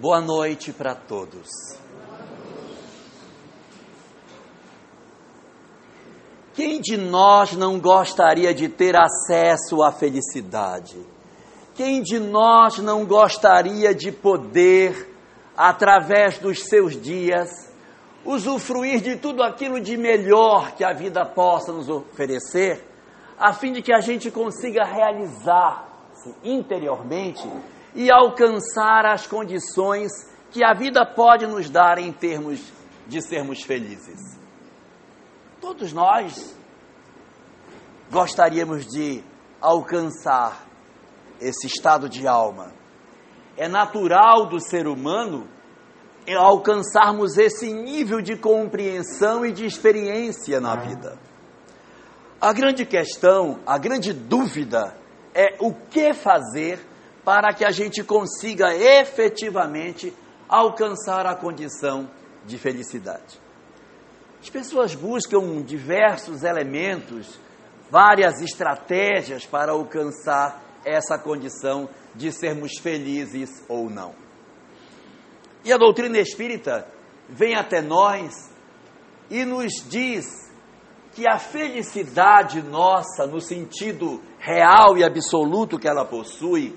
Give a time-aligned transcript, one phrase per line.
[0.00, 1.46] Boa noite para todos.
[6.54, 10.96] Quem de nós não gostaria de ter acesso à felicidade?
[11.74, 15.14] Quem de nós não gostaria de poder,
[15.54, 17.70] através dos seus dias,
[18.24, 22.82] usufruir de tudo aquilo de melhor que a vida possa nos oferecer,
[23.38, 27.46] a fim de que a gente consiga realizar-se interiormente
[27.94, 30.10] e alcançar as condições
[30.50, 32.60] que a vida pode nos dar em termos
[33.06, 34.38] de sermos felizes.
[35.60, 36.56] Todos nós
[38.10, 39.22] gostaríamos de
[39.60, 40.66] alcançar
[41.40, 42.72] esse estado de alma.
[43.56, 45.48] É natural do ser humano
[46.36, 51.18] alcançarmos esse nível de compreensão e de experiência na vida.
[52.40, 54.96] A grande questão, a grande dúvida
[55.34, 56.80] é o que fazer
[57.24, 60.12] para que a gente consiga efetivamente
[60.48, 62.10] alcançar a condição
[62.44, 63.40] de felicidade.
[64.40, 67.38] As pessoas buscam diversos elementos,
[67.90, 74.14] várias estratégias para alcançar essa condição de sermos felizes ou não.
[75.62, 76.86] E a doutrina espírita
[77.28, 78.50] vem até nós
[79.28, 80.50] e nos diz
[81.12, 86.74] que a felicidade nossa, no sentido real e absoluto que ela possui,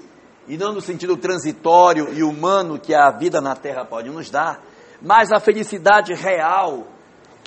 [0.48, 4.62] e não no sentido transitório e humano que a vida na Terra pode nos dar,
[5.02, 6.88] mas a felicidade real,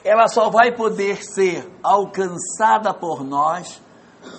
[0.04, 3.80] ela só vai poder ser alcançada por nós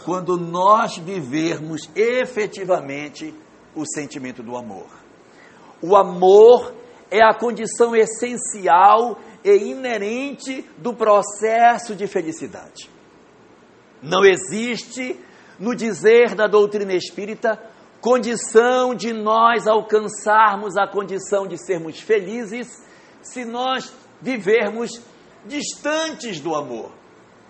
[0.05, 3.33] quando nós vivermos efetivamente
[3.75, 4.87] o sentimento do amor.
[5.81, 6.73] O amor
[7.09, 12.89] é a condição essencial e inerente do processo de felicidade.
[14.01, 15.19] Não existe,
[15.59, 17.59] no dizer da doutrina espírita,
[18.01, 22.67] condição de nós alcançarmos a condição de sermos felizes
[23.21, 25.01] se nós vivermos
[25.45, 26.91] distantes do amor.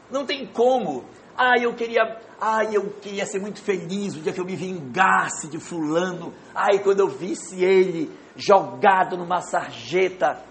[0.09, 1.05] Não tem como.
[1.37, 5.47] Ah, eu queria, ah, eu queria ser muito feliz o dia que eu me vingasse
[5.47, 6.33] de fulano.
[6.55, 10.43] Ai, quando eu visse ele jogado numa sarjeta.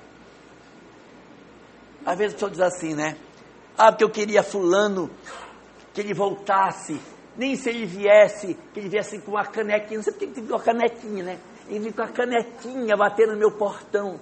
[2.04, 3.16] Às vezes a pessoa diz assim, né?
[3.76, 5.10] Ah, porque eu queria fulano
[5.92, 7.00] que ele voltasse
[7.36, 10.44] nem se ele viesse, que ele viesse com uma canequinha, não sei porque ele tem
[10.44, 11.38] uma canequinha, né?
[11.68, 14.20] Ele vem com a canequinha batendo no meu portão.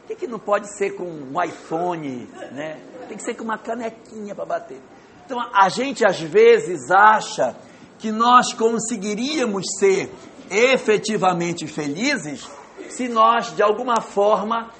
[0.00, 2.80] Por que, que não pode ser com um iPhone, né?
[3.08, 4.80] Tem que ser com uma canequinha para bater.
[5.24, 7.54] Então a gente às vezes acha
[7.98, 10.10] que nós conseguiríamos ser
[10.50, 12.48] efetivamente felizes
[12.88, 14.70] se nós de alguma forma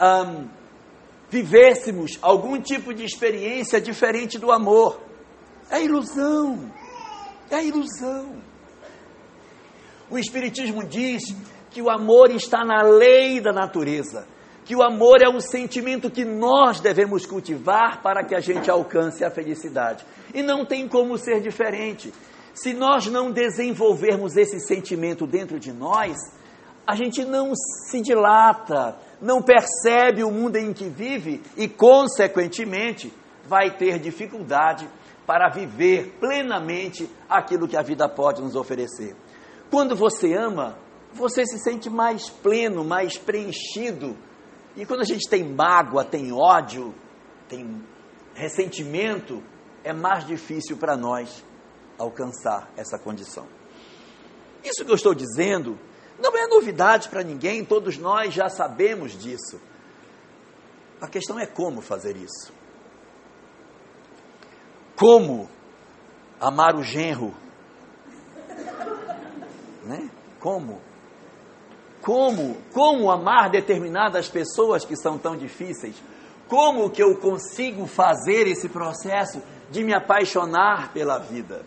[0.00, 0.46] hum,
[1.28, 5.00] vivêssemos algum tipo de experiência diferente do amor.
[5.70, 6.70] É ilusão.
[7.50, 8.42] É ilusão.
[10.10, 11.22] O Espiritismo diz
[11.70, 14.26] que o amor está na lei da natureza,
[14.64, 19.24] que o amor é um sentimento que nós devemos cultivar para que a gente alcance
[19.24, 20.04] a felicidade.
[20.32, 22.12] E não tem como ser diferente.
[22.54, 26.16] Se nós não desenvolvermos esse sentimento dentro de nós,
[26.86, 33.12] a gente não se dilata, não percebe o mundo em que vive e, consequentemente,
[33.44, 34.88] vai ter dificuldade
[35.26, 39.16] para viver plenamente aquilo que a vida pode nos oferecer.
[39.70, 40.78] Quando você ama,
[41.12, 44.16] você se sente mais pleno, mais preenchido.
[44.76, 46.94] E quando a gente tem mágoa, tem ódio,
[47.48, 47.82] tem
[48.34, 49.42] ressentimento,
[49.82, 51.44] é mais difícil para nós
[51.98, 53.46] alcançar essa condição.
[54.62, 55.78] Isso que eu estou dizendo
[56.18, 59.60] não é novidade para ninguém, todos nós já sabemos disso.
[61.00, 62.52] A questão é como fazer isso.
[64.96, 65.48] Como
[66.40, 67.34] amar o genro?
[69.84, 70.10] Né?
[70.40, 70.80] Como?
[72.00, 72.56] Como?
[72.72, 75.96] Como amar determinadas pessoas que são tão difíceis?
[76.48, 81.66] Como que eu consigo fazer esse processo de me apaixonar pela vida?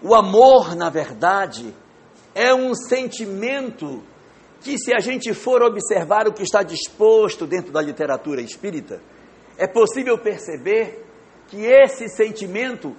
[0.00, 1.74] O amor, na verdade,
[2.34, 4.02] é um sentimento
[4.60, 9.02] que, se a gente for observar o que está disposto dentro da literatura espírita,
[9.56, 11.07] é possível perceber
[11.48, 12.94] que esse sentimento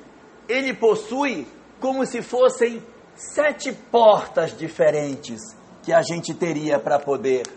[0.47, 1.47] ele possui
[1.79, 2.83] como se fossem
[3.15, 5.39] sete portas diferentes
[5.83, 7.47] que a gente teria para poder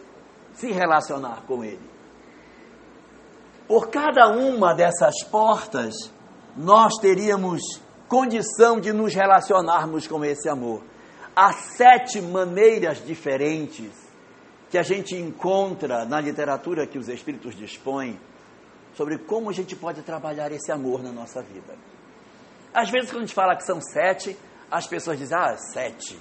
[0.55, 1.91] se relacionar com ele.
[3.67, 5.94] Por cada uma dessas portas,
[6.56, 7.62] nós teríamos
[8.09, 10.83] condição de nos relacionarmos com esse amor.
[11.35, 13.91] Há sete maneiras diferentes
[14.71, 18.21] que a gente encontra na literatura que os Espíritos dispõem
[18.94, 21.75] sobre como a gente pode trabalhar esse amor na nossa vida.
[22.75, 24.37] Às vezes, quando a gente fala que são sete,
[24.71, 26.19] as pessoas dizem, ah, sete.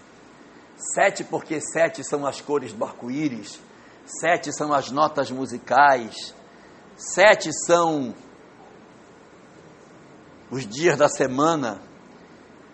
[0.93, 3.59] Sete porque sete são as cores do arco-íris,
[4.05, 6.33] sete são as notas musicais,
[6.95, 8.13] sete são
[10.49, 11.81] os dias da semana,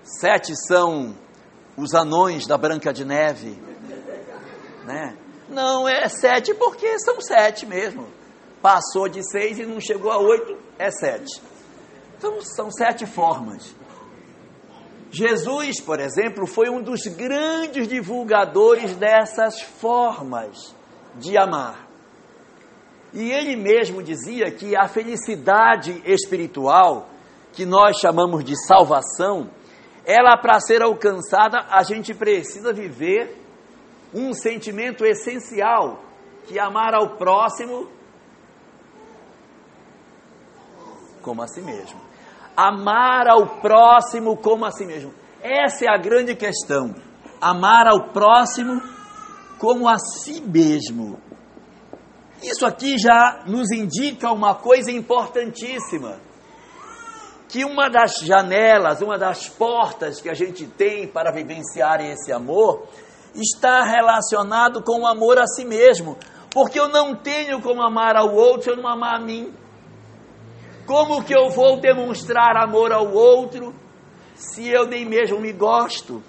[0.03, 1.15] sete são
[1.75, 3.61] os anões da Branca de Neve,
[4.85, 5.15] né?
[5.49, 8.07] Não, é sete porque são sete mesmo.
[8.61, 11.41] Passou de seis e não chegou a oito, é sete.
[12.17, 13.75] Então, são sete formas.
[15.11, 20.75] Jesus, por exemplo, foi um dos grandes divulgadores dessas formas
[21.15, 21.87] de amar.
[23.13, 27.09] E ele mesmo dizia que a felicidade espiritual,
[27.53, 29.49] que nós chamamos de salvação,
[30.05, 33.41] ela para ser alcançada, a gente precisa viver
[34.13, 36.01] um sentimento essencial,
[36.47, 37.89] que é amar ao próximo
[41.27, 41.99] como a si mesmo.
[42.55, 45.13] Amar ao próximo como a si mesmo.
[45.43, 46.95] Essa é a grande questão.
[47.41, 48.81] Amar ao próximo
[49.59, 51.19] como a si mesmo.
[52.41, 56.15] Isso aqui já nos indica uma coisa importantíssima.
[57.49, 62.87] Que uma das janelas, uma das portas que a gente tem para vivenciar esse amor
[63.35, 66.17] está relacionado com o amor a si mesmo.
[66.51, 69.53] Porque eu não tenho como amar ao outro se eu não amar a mim.
[70.87, 73.75] Como que eu vou demonstrar amor ao outro
[74.33, 76.23] se eu nem mesmo me gosto?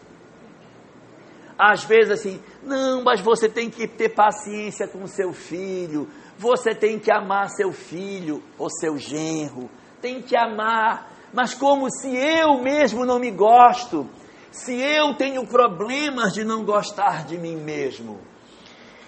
[1.57, 6.99] Às vezes assim, não, mas você tem que ter paciência com seu filho, você tem
[6.99, 9.71] que amar seu filho ou seu genro,
[10.03, 14.09] tem que amar, mas como se eu mesmo não me gosto,
[14.51, 18.19] se eu tenho problemas de não gostar de mim mesmo.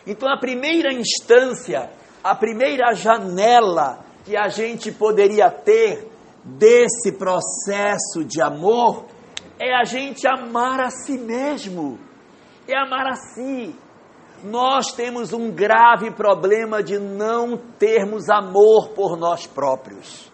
[0.07, 1.91] Então a primeira instância,
[2.23, 6.11] a primeira janela que a gente poderia ter
[6.45, 9.07] desse processo de amor
[9.59, 11.99] é a gente amar a si mesmo,
[12.67, 13.75] é amar a si.
[14.43, 20.33] Nós temos um grave problema de não termos amor por nós próprios.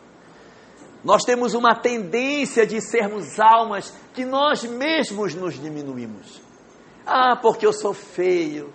[1.03, 6.41] Nós temos uma tendência de sermos almas que nós mesmos nos diminuímos.
[7.05, 8.73] Ah, porque eu sou feio.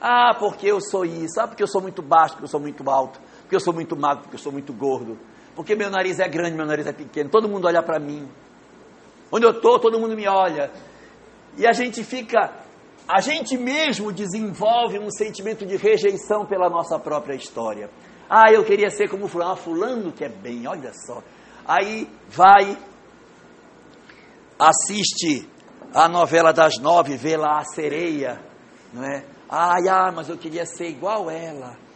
[0.00, 1.38] Ah, porque eu sou isso.
[1.38, 3.20] Ah, porque eu sou muito baixo, porque eu sou muito alto
[3.50, 5.18] porque eu sou muito magro, porque eu sou muito gordo,
[5.56, 8.28] porque meu nariz é grande, meu nariz é pequeno, todo mundo olha para mim.
[9.32, 10.70] Onde eu estou, todo mundo me olha.
[11.58, 12.52] E a gente fica,
[13.08, 17.90] a gente mesmo desenvolve um sentimento de rejeição pela nossa própria história.
[18.28, 21.20] Ah, eu queria ser como fulano, ah, fulano que é bem, olha só.
[21.66, 22.78] Aí vai,
[24.56, 25.48] assiste
[25.92, 28.40] a novela das nove, vê lá a sereia,
[28.92, 29.24] não é?
[29.48, 31.89] Ai, ah, mas eu queria ser igual ela.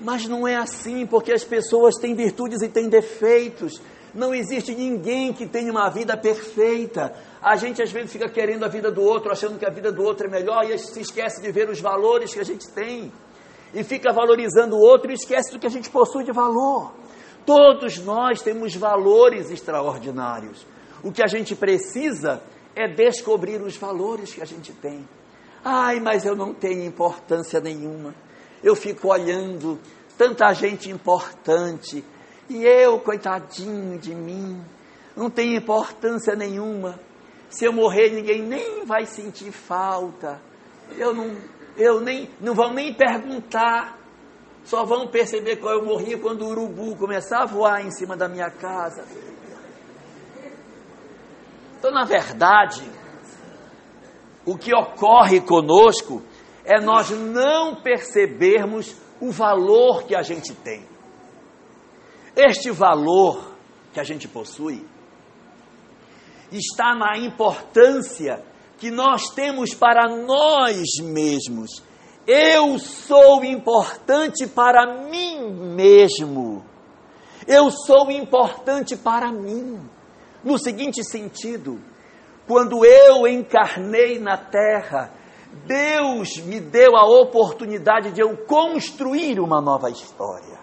[0.00, 3.80] Mas não é assim, porque as pessoas têm virtudes e têm defeitos.
[4.14, 7.12] Não existe ninguém que tenha uma vida perfeita.
[7.42, 10.02] A gente às vezes fica querendo a vida do outro, achando que a vida do
[10.02, 13.12] outro é melhor e se esquece de ver os valores que a gente tem.
[13.74, 16.94] E fica valorizando o outro e esquece do que a gente possui de valor.
[17.44, 20.66] Todos nós temos valores extraordinários.
[21.02, 22.40] O que a gente precisa
[22.74, 25.06] é descobrir os valores que a gente tem.
[25.64, 28.14] Ai, mas eu não tenho importância nenhuma
[28.62, 29.78] eu fico olhando
[30.16, 32.04] tanta gente importante
[32.48, 34.60] e eu, coitadinho de mim,
[35.16, 36.98] não tenho importância nenhuma.
[37.50, 40.40] Se eu morrer, ninguém nem vai sentir falta.
[40.96, 41.36] Eu não,
[41.76, 43.98] eu nem, não vão nem perguntar.
[44.64, 48.28] Só vão perceber que eu morri quando o urubu começar a voar em cima da
[48.28, 49.04] minha casa.
[51.78, 52.82] Então, na verdade,
[54.44, 56.22] o que ocorre conosco
[56.68, 60.84] é nós não percebermos o valor que a gente tem.
[62.36, 63.54] Este valor
[63.90, 64.86] que a gente possui
[66.52, 68.44] está na importância
[68.76, 71.82] que nós temos para nós mesmos.
[72.26, 76.62] Eu sou importante para mim mesmo.
[77.46, 79.80] Eu sou importante para mim.
[80.44, 81.80] No seguinte sentido,
[82.46, 85.14] quando eu encarnei na terra,
[85.66, 90.58] Deus me deu a oportunidade de eu construir uma nova história.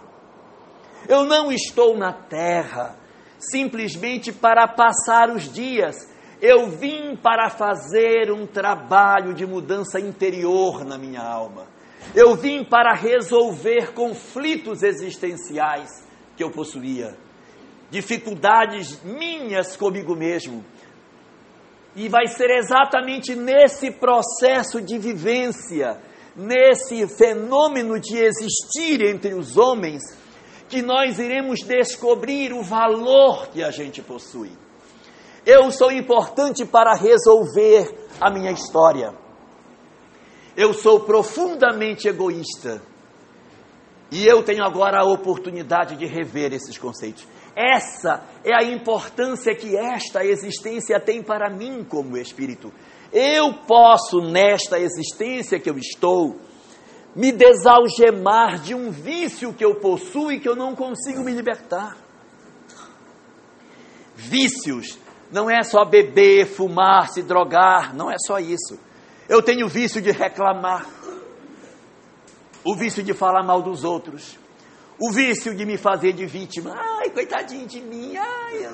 [1.07, 2.95] Eu não estou na terra
[3.39, 5.95] simplesmente para passar os dias.
[6.41, 11.67] Eu vim para fazer um trabalho de mudança interior na minha alma.
[12.13, 17.17] Eu vim para resolver conflitos existenciais que eu possuía,
[17.89, 20.63] dificuldades minhas comigo mesmo
[21.95, 25.97] e vai ser exatamente nesse processo de vivência,
[26.35, 30.01] nesse fenômeno de existir entre os homens,
[30.67, 34.51] que nós iremos descobrir o valor que a gente possui.
[35.45, 39.13] Eu sou importante para resolver a minha história.
[40.57, 42.81] eu sou profundamente egoísta.
[44.09, 47.27] E eu tenho agora a oportunidade de rever esses conceitos.
[47.55, 52.73] Essa é a importância que esta existência tem para mim como espírito.
[53.13, 56.37] Eu posso, nesta existência que eu estou,
[57.15, 61.95] me desalgemar de um vício que eu possuo e que eu não consigo me libertar.
[64.15, 64.99] Vícios
[65.31, 68.77] não é só beber, fumar, se drogar, não é só isso.
[69.29, 70.85] Eu tenho o vício de reclamar,
[72.63, 74.37] o vício de falar mal dos outros,
[74.99, 76.73] o vício de me fazer de vítima.
[76.75, 78.65] Ai, coitadinho de mim, ai,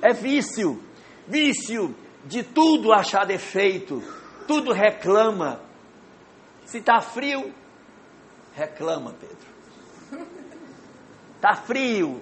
[0.00, 0.82] é vício.
[1.26, 1.94] Vício
[2.24, 4.02] de tudo achar defeito,
[4.46, 5.60] tudo reclama.
[6.64, 7.52] Se está frio,
[8.54, 10.26] reclama, Pedro.
[11.36, 12.20] Está frio.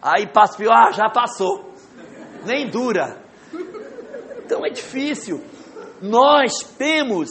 [0.00, 1.72] Aí passa frio, ah, já passou.
[2.44, 3.22] Nem dura.
[4.44, 5.40] Então é difícil.
[6.00, 7.30] Nós temos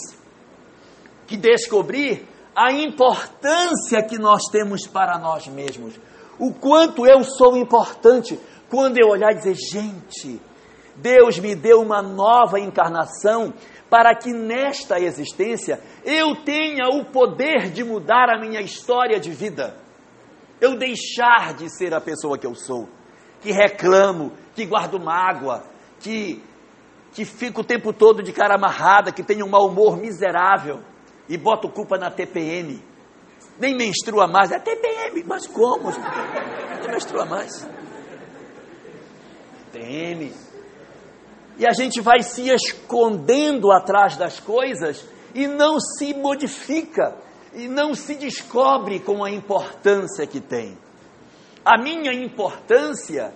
[1.27, 6.00] que descobrir a importância que nós temos para nós mesmos.
[6.38, 8.39] O quanto eu sou importante
[8.70, 10.41] quando eu olhar e dizer, gente,
[10.96, 13.53] Deus me deu uma nova encarnação
[13.89, 19.75] para que nesta existência eu tenha o poder de mudar a minha história de vida.
[20.60, 22.88] Eu deixar de ser a pessoa que eu sou,
[23.41, 25.63] que reclamo, que guardo mágoa,
[26.00, 26.41] que,
[27.13, 30.81] que fico o tempo todo de cara amarrada, que tenho um mau humor miserável
[31.31, 32.83] e boto culpa na TPM.
[33.57, 35.89] Nem menstrua mais, é TPM, mas como?
[35.89, 37.65] Nem menstrua mais.
[39.71, 40.33] TPM.
[41.57, 47.15] E a gente vai se escondendo atrás das coisas e não se modifica
[47.53, 50.77] e não se descobre com a importância que tem.
[51.63, 53.33] A minha importância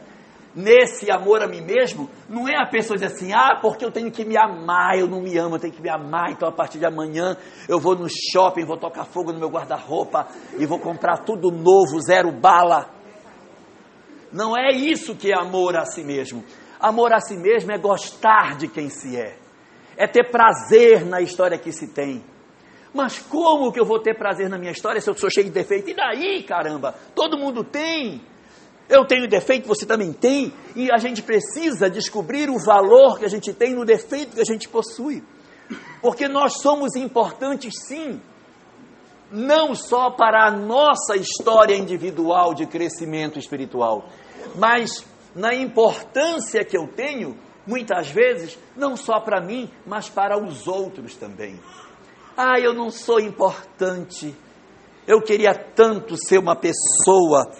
[0.55, 4.09] nesse amor a mim mesmo não é a pessoa dizer assim, ah, porque eu tenho
[4.09, 6.79] que me amar, eu não me amo, eu tenho que me amar, então a partir
[6.79, 7.35] de amanhã
[7.67, 11.99] eu vou no shopping, vou tocar fogo no meu guarda-roupa e vou comprar tudo novo,
[11.99, 12.89] zero bala.
[14.31, 16.43] Não é isso que é amor a si mesmo.
[16.79, 19.37] Amor a si mesmo é gostar de quem se é,
[19.97, 22.23] é ter prazer na história que se tem.
[22.93, 25.51] Mas como que eu vou ter prazer na minha história se eu sou cheio de
[25.51, 25.89] defeito?
[25.89, 26.95] E daí, caramba?
[27.13, 28.21] Todo mundo tem.
[28.87, 33.29] Eu tenho defeito, você também tem, e a gente precisa descobrir o valor que a
[33.29, 35.23] gente tem no defeito que a gente possui.
[36.01, 38.21] Porque nós somos importantes sim,
[39.31, 44.07] não só para a nossa história individual de crescimento espiritual,
[44.55, 50.67] mas na importância que eu tenho, muitas vezes, não só para mim, mas para os
[50.67, 51.59] outros também.
[52.37, 54.35] Ah, eu não sou importante.
[55.07, 57.51] Eu queria tanto ser uma pessoa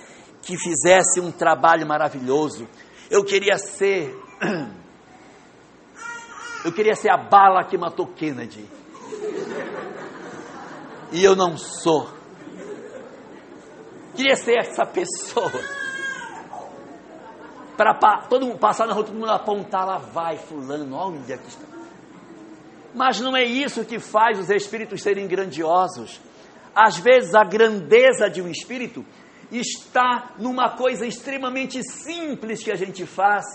[0.46, 2.68] que fizesse um trabalho maravilhoso.
[3.10, 4.16] Eu queria ser.
[6.64, 8.68] Eu queria ser a bala que matou Kennedy.
[11.12, 12.10] E eu não sou.
[14.16, 15.52] Queria ser essa pessoa
[17.78, 17.94] para
[18.28, 21.68] todo mundo passar na rua, todo mundo apontar, lá vai fulano, olha que está.
[22.96, 26.20] Mas não é isso que faz os espíritos serem grandiosos.
[26.74, 29.06] Às vezes a grandeza de um espírito
[29.52, 33.46] está numa coisa extremamente simples que a gente faz,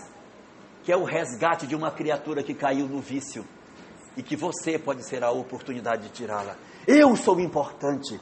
[0.83, 3.45] que é o resgate de uma criatura que caiu no vício
[4.17, 6.57] e que você pode ser a oportunidade de tirá-la.
[6.87, 8.21] Eu sou importante.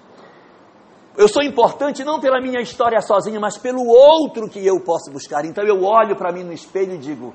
[1.16, 5.44] Eu sou importante não pela minha história sozinha, mas pelo outro que eu posso buscar.
[5.44, 7.34] Então eu olho para mim no espelho e digo: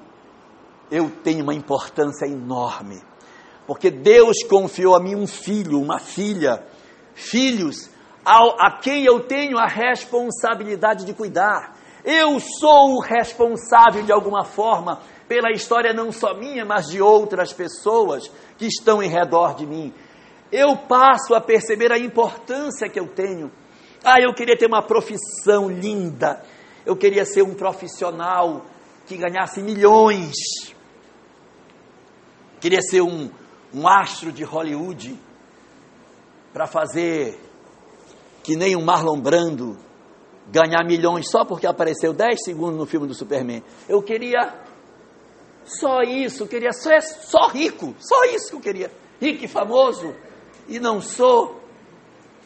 [0.89, 3.01] eu tenho uma importância enorme.
[3.65, 6.63] Porque Deus confiou a mim um filho, uma filha,
[7.13, 7.89] filhos
[8.25, 11.75] ao, a quem eu tenho a responsabilidade de cuidar.
[12.03, 17.53] Eu sou o responsável de alguma forma pela história não só minha, mas de outras
[17.53, 19.93] pessoas que estão em redor de mim.
[20.51, 23.51] Eu passo a perceber a importância que eu tenho
[24.03, 26.43] ah, eu queria ter uma profissão linda.
[26.85, 28.65] Eu queria ser um profissional
[29.07, 30.35] que ganhasse milhões.
[32.59, 33.31] Queria ser um,
[33.73, 35.17] um astro de Hollywood
[36.51, 37.39] para fazer
[38.43, 39.77] que nem um Marlon Brando
[40.51, 43.63] ganhar milhões só porque apareceu 10 segundos no filme do Superman.
[43.87, 44.53] Eu queria
[45.63, 48.91] só isso, queria ser só rico, só isso que eu queria.
[49.19, 50.13] Rico e famoso.
[50.67, 51.61] E não sou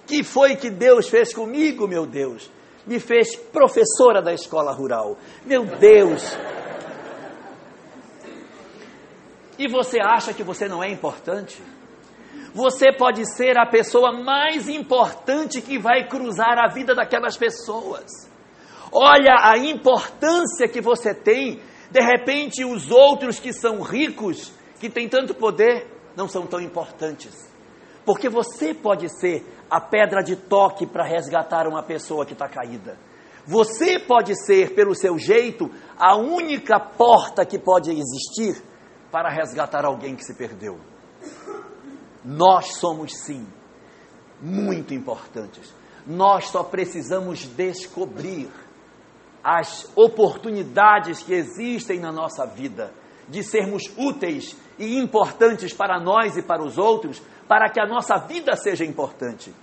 [0.05, 2.49] que foi que Deus fez comigo, meu Deus?
[2.85, 5.17] Me fez professora da escola rural.
[5.45, 6.23] Meu Deus!
[9.59, 11.61] E você acha que você não é importante?
[12.57, 18.27] Você pode ser a pessoa mais importante que vai cruzar a vida daquelas pessoas.
[18.91, 21.61] Olha a importância que você tem.
[21.91, 25.85] De repente, os outros que são ricos, que têm tanto poder,
[26.15, 27.47] não são tão importantes
[28.03, 32.97] Porque você pode ser a pedra de toque para resgatar uma pessoa que está caída.
[33.45, 38.63] Você pode ser, pelo seu jeito, a única porta que pode existir
[39.11, 40.96] para resgatar alguém que se perdeu.
[42.29, 43.47] Nós somos, sim,
[44.41, 45.73] muito importantes.
[46.05, 48.49] Nós só precisamos descobrir
[49.41, 52.93] as oportunidades que existem na nossa vida
[53.29, 58.17] de sermos úteis e importantes para nós e para os outros, para que a nossa
[58.17, 59.53] vida seja importante.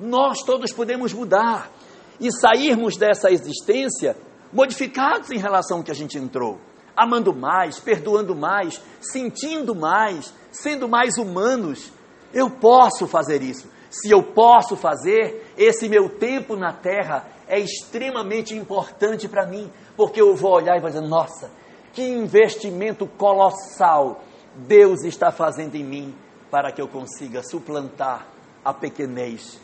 [0.00, 1.70] Nós todos podemos mudar
[2.18, 4.16] e sairmos dessa existência
[4.50, 6.58] modificados em relação ao que a gente entrou,
[6.96, 11.92] amando mais, perdoando mais, sentindo mais, sendo mais humanos.
[12.34, 13.68] Eu posso fazer isso.
[13.90, 20.20] Se eu posso fazer, esse meu tempo na terra é extremamente importante para mim, porque
[20.20, 21.50] eu vou olhar e vou dizer: nossa,
[21.92, 24.20] que investimento colossal
[24.56, 26.14] Deus está fazendo em mim
[26.50, 28.26] para que eu consiga suplantar
[28.64, 29.60] a pequenez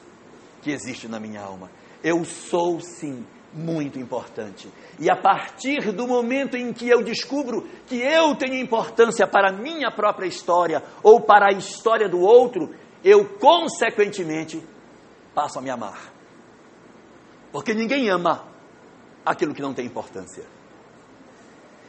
[0.62, 1.70] que existe na minha alma.
[2.02, 4.68] Eu sou sim muito importante.
[4.98, 9.52] E a partir do momento em que eu descubro que eu tenho importância para a
[9.52, 14.62] minha própria história ou para a história do outro, eu consequentemente
[15.34, 16.12] passo a me amar.
[17.52, 18.44] Porque ninguém ama
[19.24, 20.44] aquilo que não tem importância.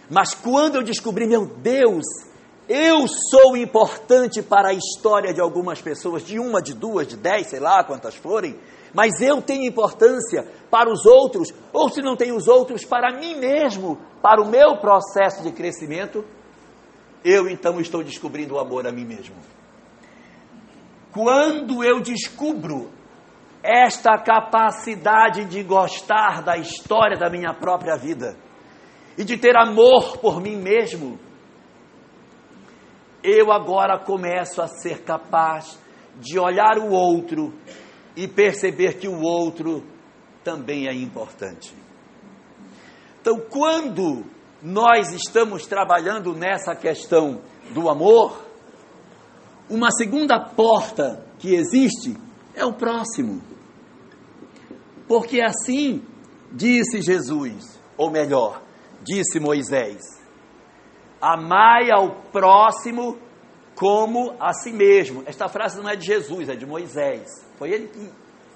[0.09, 2.03] Mas quando eu descobri, meu Deus,
[2.67, 7.47] eu sou importante para a história de algumas pessoas, de uma, de duas, de dez,
[7.47, 8.59] sei lá quantas forem,
[8.93, 13.35] mas eu tenho importância para os outros, ou se não tenho os outros, para mim
[13.35, 16.25] mesmo, para o meu processo de crescimento,
[17.23, 19.35] eu então estou descobrindo o amor a mim mesmo.
[21.11, 22.89] Quando eu descubro
[23.63, 28.35] esta capacidade de gostar da história da minha própria vida,
[29.17, 31.19] e de ter amor por mim mesmo,
[33.23, 35.79] eu agora começo a ser capaz
[36.15, 37.53] de olhar o outro
[38.15, 39.83] e perceber que o outro
[40.43, 41.73] também é importante.
[43.21, 44.25] Então, quando
[44.61, 48.45] nós estamos trabalhando nessa questão do amor,
[49.69, 52.17] uma segunda porta que existe
[52.53, 53.41] é o próximo.
[55.07, 56.03] Porque assim
[56.51, 58.61] disse Jesus, ou melhor,
[59.03, 60.01] disse Moisés:
[61.21, 63.17] Amai ao próximo
[63.75, 65.23] como a si mesmo.
[65.25, 67.50] Esta frase não é de Jesus, é de Moisés.
[67.61, 68.09] Foi ele que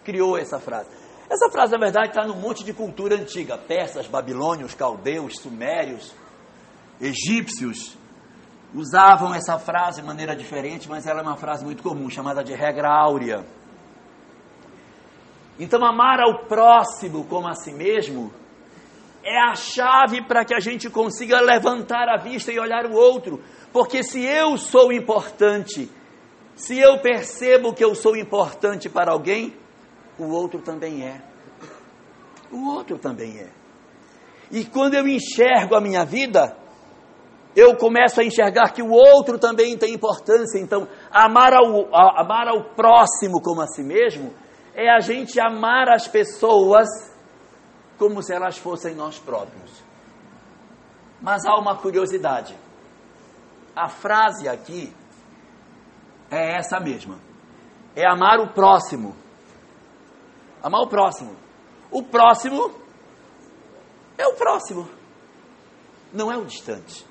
[0.04, 0.90] criou essa frase.
[1.30, 6.12] Essa frase, na verdade, está num monte de cultura antiga: persas, babilônios, caldeus, sumérios,
[7.00, 7.96] egípcios.
[8.74, 12.56] Usavam essa frase de maneira diferente, mas ela é uma frase muito comum, chamada de
[12.56, 13.46] regra áurea.
[15.60, 18.34] Então, amar ao próximo como a si mesmo
[19.24, 23.40] é a chave para que a gente consiga levantar a vista e olhar o outro.
[23.72, 25.92] Porque se eu sou importante,
[26.56, 29.56] se eu percebo que eu sou importante para alguém,
[30.18, 31.22] o outro também é.
[32.52, 33.50] O outro também é.
[34.50, 36.56] E quando eu enxergo a minha vida,
[37.56, 40.60] eu começo a enxergar que o outro também tem importância.
[40.60, 44.34] Então, amar ao, amar ao próximo como a si mesmo
[44.74, 46.88] é a gente amar as pessoas
[47.98, 49.84] como se elas fossem nós próprios.
[51.22, 52.56] Mas há uma curiosidade.
[53.76, 54.94] A frase aqui
[56.36, 57.20] é essa mesma.
[57.96, 59.16] É amar o próximo.
[60.62, 61.36] Amar o próximo.
[61.92, 62.72] O próximo
[64.18, 64.90] é o próximo.
[66.14, 67.06] Não é o distante.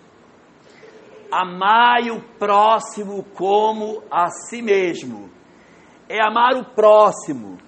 [1.30, 5.30] Amai o próximo como a si mesmo.
[6.08, 7.58] É amar o próximo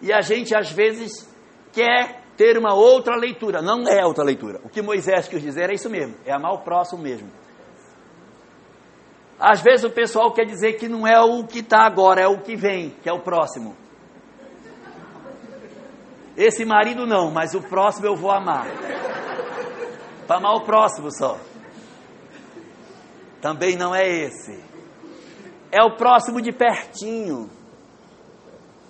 [0.00, 1.28] e a gente às vezes
[1.72, 3.60] quer ter uma outra leitura.
[3.60, 4.60] Não é outra leitura.
[4.64, 7.28] O que Moisés quis dizer é isso mesmo, é amar o próximo mesmo.
[9.38, 12.40] Às vezes o pessoal quer dizer que não é o que está agora, é o
[12.40, 13.76] que vem, que é o próximo.
[16.36, 18.66] Esse marido não, mas o próximo eu vou amar.
[20.26, 21.38] Para amar o próximo só.
[23.40, 24.62] Também não é esse.
[25.70, 27.50] É o próximo de pertinho.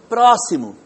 [0.09, 0.77] Próximo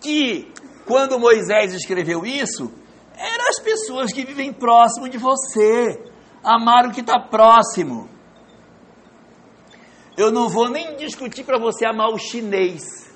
[0.00, 0.52] que
[0.86, 2.70] quando Moisés escreveu isso,
[3.16, 6.02] eram as pessoas que vivem próximo de você,
[6.42, 8.13] amar o que está próximo.
[10.16, 13.12] Eu não vou nem discutir para você amar o chinês,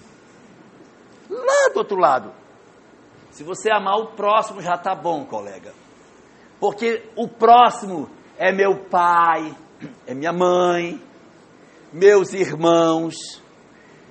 [1.31, 2.33] lá do outro lado.
[3.31, 5.73] Se você amar o próximo, já está bom, colega.
[6.59, 9.55] Porque o próximo é meu pai,
[10.07, 11.01] é minha mãe,
[11.93, 13.15] meus irmãos,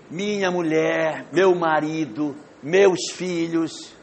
[0.10, 3.94] minha mulher, meu marido, meus filhos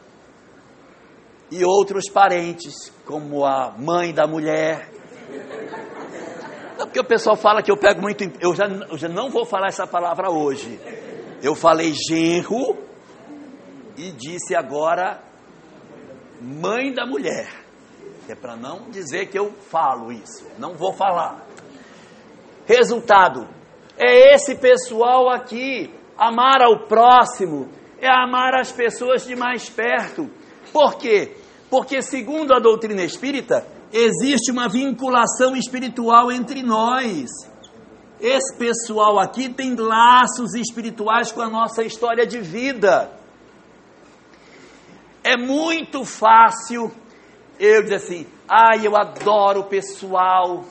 [1.51, 4.91] e outros parentes, como a mãe da mulher.
[6.83, 8.23] Porque o pessoal fala que eu pego muito.
[8.39, 10.79] Eu já, eu já não vou falar essa palavra hoje.
[11.41, 12.77] Eu falei genro
[13.97, 15.21] e disse agora
[16.41, 17.49] mãe da mulher.
[18.27, 20.45] É para não dizer que eu falo isso.
[20.57, 21.45] Não vou falar.
[22.65, 23.47] Resultado:
[23.97, 25.93] é esse pessoal aqui.
[26.17, 30.29] Amar ao próximo é amar as pessoas de mais perto.
[30.71, 31.35] Por quê?
[31.69, 37.29] Porque, segundo a doutrina espírita, existe uma vinculação espiritual entre nós.
[38.19, 43.09] Esse pessoal aqui tem laços espirituais com a nossa história de vida.
[45.23, 46.91] É muito fácil
[47.57, 50.65] eu dizer assim: ai, eu adoro o pessoal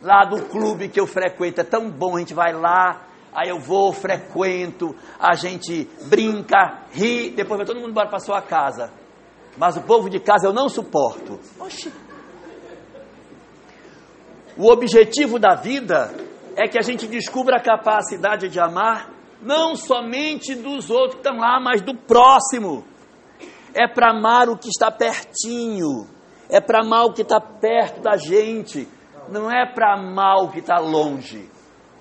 [0.00, 3.58] lá do clube que eu frequento, é tão bom, a gente vai lá, aí eu
[3.58, 8.90] vou, frequento, a gente brinca, ri, depois vai todo mundo embora para sua casa.
[9.56, 11.38] Mas o povo de casa eu não suporto.
[11.58, 11.92] Oxi.
[14.56, 16.14] O objetivo da vida
[16.56, 19.12] é que a gente descubra a capacidade de amar
[19.42, 22.84] não somente dos outros que estão lá, mas do próximo.
[23.74, 26.06] É para amar o que está pertinho,
[26.48, 28.88] é para amar o que está perto da gente,
[29.28, 31.50] não é para amar o que está longe.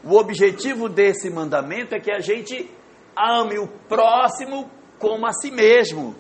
[0.04, 2.70] O objetivo desse mandamento é que a gente
[3.18, 6.16] ame o próximo como a si mesmo.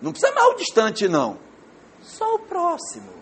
[0.00, 1.36] Não precisa amar o distante, não.
[2.00, 3.17] Só o próximo.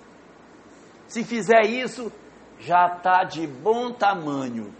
[1.08, 2.12] Se fizer isso,
[2.58, 4.74] já está de bom tamanho.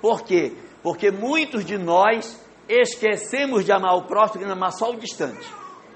[0.00, 0.56] Por quê?
[0.82, 5.46] Porque muitos de nós esquecemos de amar o próximo e amar só o distante.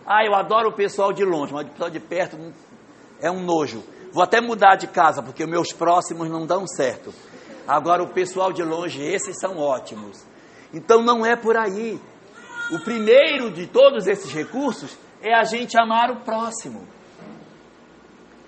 [0.06, 2.36] Ah, eu adoro o pessoal de longe, mas o pessoal de perto
[3.20, 3.82] é um nojo.
[4.12, 7.12] Vou até mudar de casa, porque meus próximos não dão certo.
[7.66, 10.24] Agora, o pessoal de longe, esses são ótimos.
[10.72, 11.98] Então, não é por aí.
[12.70, 16.86] O primeiro de todos esses recursos é a gente amar o próximo.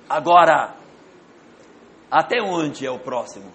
[0.09, 0.75] Agora,
[2.11, 3.51] até onde é o próximo?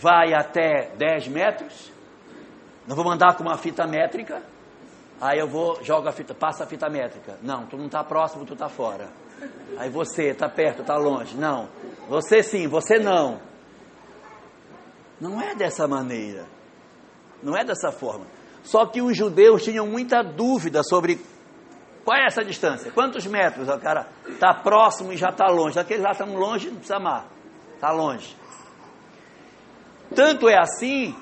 [0.00, 1.92] Vai até 10 metros?
[2.86, 4.42] Não vou mandar com uma fita métrica?
[5.20, 7.38] Aí eu vou, jogo a fita, passa a fita métrica.
[7.42, 9.08] Não, tu não está próximo, tu está fora.
[9.78, 11.36] Aí você está perto, está longe.
[11.36, 11.68] Não.
[12.08, 13.40] Você sim, você não.
[15.20, 16.46] Não é dessa maneira.
[17.42, 18.26] Não é dessa forma.
[18.62, 21.20] Só que os judeus tinham muita dúvida sobre
[22.04, 22.90] qual é essa distância?
[22.90, 23.68] Quantos metros?
[23.68, 25.78] O cara está próximo e já está longe.
[25.78, 27.26] Aqueles lá estão longe, não precisa amar.
[27.74, 28.36] Está longe.
[30.14, 31.14] Tanto é assim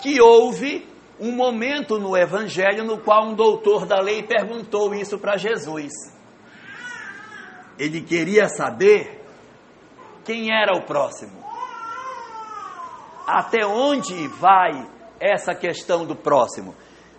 [0.00, 0.86] que houve
[1.20, 5.92] um momento no Evangelho no qual um doutor da lei perguntou isso para Jesus.
[7.78, 9.24] Ele queria saber
[10.24, 11.44] quem era o próximo.
[13.26, 14.88] Até onde vai
[15.20, 16.74] essa questão do próximo?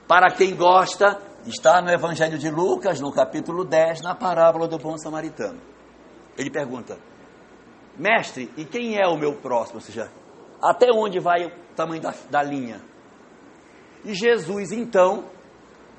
[0.08, 4.98] Para quem gosta, está no Evangelho de Lucas, no capítulo 10, na parábola do bom
[4.98, 5.60] samaritano.
[6.38, 6.98] Ele pergunta:
[7.98, 9.78] Mestre, e quem é o meu próximo?
[9.78, 10.12] Ou seja,
[10.62, 12.82] até onde vai o tamanho da, da linha?
[14.04, 15.26] E Jesus, então,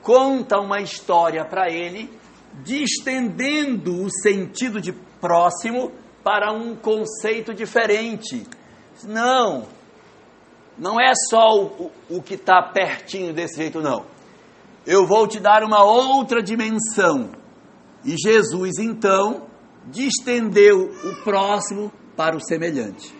[0.03, 2.11] conta uma história para ele,
[2.62, 5.92] distendendo o sentido de próximo
[6.24, 8.46] para um conceito diferente.
[9.05, 9.66] Não,
[10.76, 14.19] não é só o, o que está pertinho desse jeito, não
[14.87, 17.31] eu vou te dar uma outra dimensão.
[18.05, 19.47] E Jesus, então,
[19.87, 23.14] distendeu o próximo para o semelhante.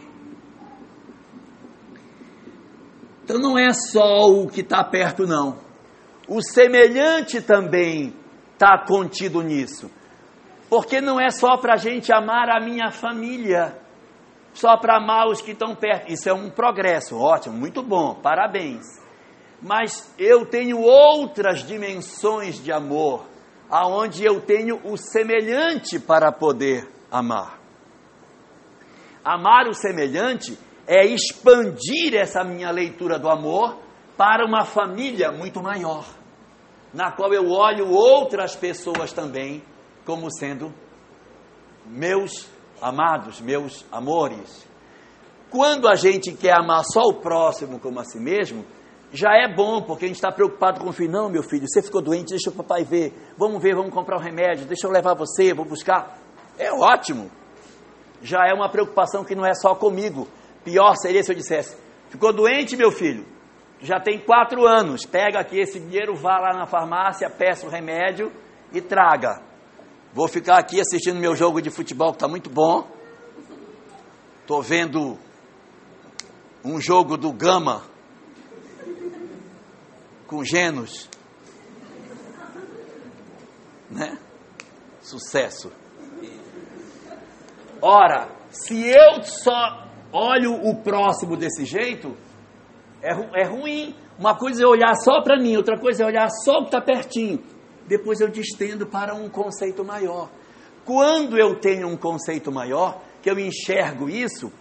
[3.25, 5.59] Então não é só o que está perto, não.
[6.27, 8.15] O semelhante também
[8.55, 9.91] está contido nisso.
[10.69, 13.77] Porque não é só para a gente amar a minha família,
[14.53, 16.11] só para amar os que estão perto.
[16.11, 19.01] Isso é um progresso, ótimo, muito bom, parabéns
[19.63, 23.27] mas eu tenho outras dimensões de amor,
[23.71, 27.61] aonde eu tenho o semelhante para poder amar.
[29.25, 33.77] Amar o semelhante é expandir essa minha leitura do amor
[34.17, 36.05] para uma família muito maior,
[36.93, 39.63] na qual eu olho outras pessoas também
[40.05, 40.73] como sendo
[41.87, 42.49] meus
[42.81, 44.67] amados, meus amores.
[45.51, 48.65] Quando a gente quer amar só o próximo como a si mesmo,
[49.13, 51.11] já é bom, porque a gente está preocupado com o filho.
[51.11, 53.13] Não, meu filho, você ficou doente, deixa o papai ver.
[53.37, 56.17] Vamos ver, vamos comprar o um remédio, deixa eu levar você, vou buscar.
[56.57, 57.31] É ótimo.
[58.23, 60.29] Já é uma preocupação que não é só comigo.
[60.63, 61.77] Pior seria se eu dissesse:
[62.09, 63.27] ficou doente, meu filho?
[63.81, 65.05] Já tem quatro anos.
[65.05, 68.31] Pega aqui esse dinheiro, vá lá na farmácia, peça o remédio
[68.73, 69.43] e traga.
[70.13, 72.87] Vou ficar aqui assistindo meu jogo de futebol que está muito bom.
[74.43, 75.19] Estou vendo
[76.65, 77.90] um jogo do Gama
[80.31, 81.11] com genos.
[83.91, 84.17] Né?
[85.03, 85.73] Sucesso.
[87.83, 92.17] Ora, Se eu só olho o próximo desse jeito,
[93.01, 93.95] é, é ruim.
[94.19, 96.81] Uma coisa é olhar só para mim, outra coisa é olhar só o que está
[96.81, 97.41] pertinho.
[97.87, 100.29] Depois eu distendo para um conceito maior.
[100.85, 104.53] Quando eu tenho um conceito maior, que eu enxergo isso,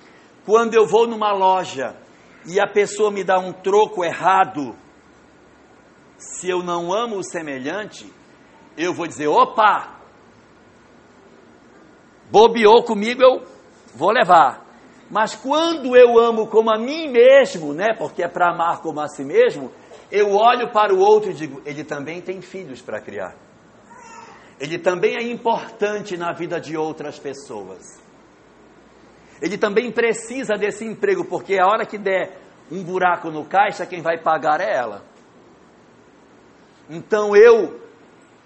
[0.45, 1.95] quando eu vou numa loja
[2.45, 4.75] e a pessoa me dá um troco errado,
[6.19, 8.11] se eu não amo o semelhante,
[8.77, 9.99] eu vou dizer: opa,
[12.29, 13.43] bobeou comigo, eu
[13.95, 14.67] vou levar.
[15.09, 19.07] Mas quando eu amo como a mim mesmo, né, porque é para amar como a
[19.07, 19.71] si mesmo,
[20.11, 23.35] eu olho para o outro e digo: ele também tem filhos para criar.
[24.59, 27.97] Ele também é importante na vida de outras pessoas.
[29.41, 32.37] Ele também precisa desse emprego, porque a hora que der
[32.69, 35.01] um buraco no caixa, quem vai pagar é ela.
[36.89, 37.79] Então eu,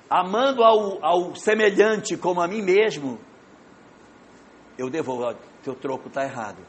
[0.10, 3.20] amando ao, ao semelhante como a mim mesmo,
[4.78, 6.60] eu devolvo, teu troco está errado.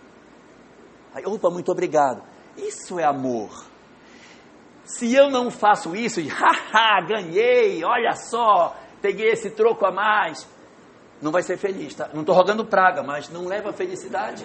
[1.13, 2.23] Aí, opa, muito obrigado.
[2.57, 3.51] Isso é amor.
[4.85, 10.47] Se eu não faço isso, e haha, ganhei, olha só, peguei esse troco a mais,
[11.21, 12.09] não vai ser feliz, tá?
[12.13, 14.45] Não estou rogando praga, mas não leva a felicidade.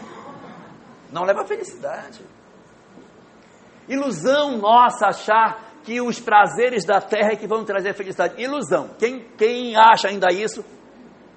[1.11, 2.21] Não leva a felicidade.
[3.87, 8.41] Ilusão nossa achar que os prazeres da terra é que vão trazer felicidade.
[8.41, 8.91] Ilusão.
[8.97, 10.63] Quem, quem acha ainda isso,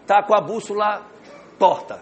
[0.03, 1.03] está com a bússola
[1.59, 2.01] torta.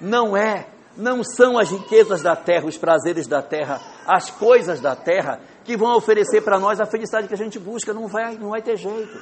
[0.00, 0.66] Não é.
[0.96, 5.76] Não são as riquezas da terra, os prazeres da terra, as coisas da terra que
[5.76, 7.92] vão oferecer para nós a felicidade que a gente busca.
[7.92, 9.18] Não vai, não vai ter jeito.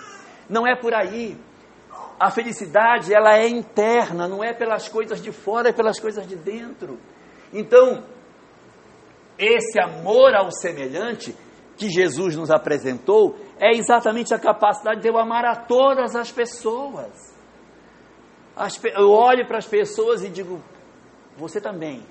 [0.48, 1.37] Não é por aí.
[2.18, 6.37] A felicidade, ela é interna, não é pelas coisas de fora, é pelas coisas de
[6.37, 6.98] dentro.
[7.52, 8.04] Então,
[9.38, 11.34] esse amor ao semelhante
[11.76, 17.34] que Jesus nos apresentou é exatamente a capacidade de eu amar a todas as pessoas.
[18.56, 20.62] As, eu olho para as pessoas e digo,
[21.37, 22.04] você também.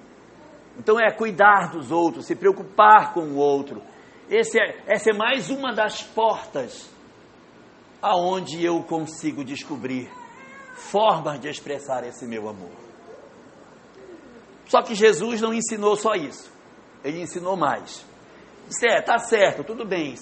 [0.78, 3.82] Então é cuidar dos outros, se preocupar com o outro.
[4.30, 6.90] Esse é, essa é mais uma das portas
[8.02, 10.12] aonde eu consigo descobrir
[10.76, 12.72] formas de expressar esse meu amor.
[14.66, 16.52] Só que Jesus não ensinou só isso.
[17.04, 18.06] Ele ensinou mais.
[18.68, 20.16] Disse, é, tá certo, tudo bem.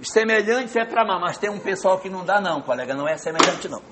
[0.00, 3.08] Os semelhantes é para amar, mas tem um pessoal que não dá não, colega, não
[3.08, 3.82] é semelhante não.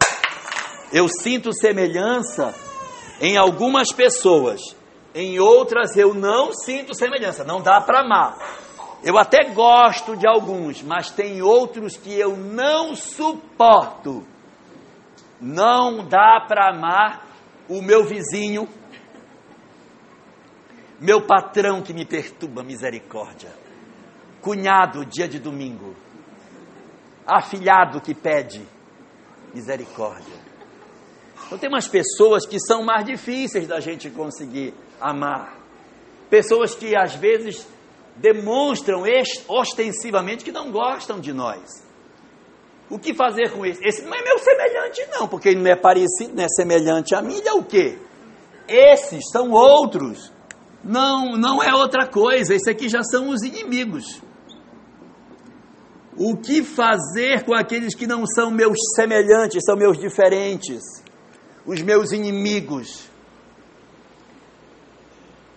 [0.92, 2.54] Eu sinto semelhança
[3.20, 4.60] em algumas pessoas,
[5.14, 8.36] em outras eu não sinto semelhança, não dá para amar.
[9.04, 14.26] Eu até gosto de alguns, mas tem outros que eu não suporto.
[15.40, 17.26] Não dá para amar
[17.68, 18.68] o meu vizinho,
[21.00, 23.61] meu patrão que me perturba, misericórdia.
[24.42, 25.94] Cunhado, dia de domingo.
[27.24, 28.60] Afilhado que pede,
[29.54, 30.34] misericórdia.
[31.46, 35.56] Então tem umas pessoas que são mais difíceis da gente conseguir amar.
[36.28, 37.66] Pessoas que às vezes
[38.16, 39.04] demonstram
[39.48, 41.86] ostensivamente que não gostam de nós.
[42.90, 43.82] O que fazer com esse?
[43.86, 47.22] Esse não é meu semelhante, não, porque ele não é parecido, não é semelhante a
[47.22, 47.98] mim, ele é o quê?
[48.68, 50.32] Esses são outros.
[50.84, 52.54] Não, não é outra coisa.
[52.54, 54.20] Esse aqui já são os inimigos.
[56.16, 60.82] O que fazer com aqueles que não são meus semelhantes, são meus diferentes?
[61.64, 63.08] os meus inimigos.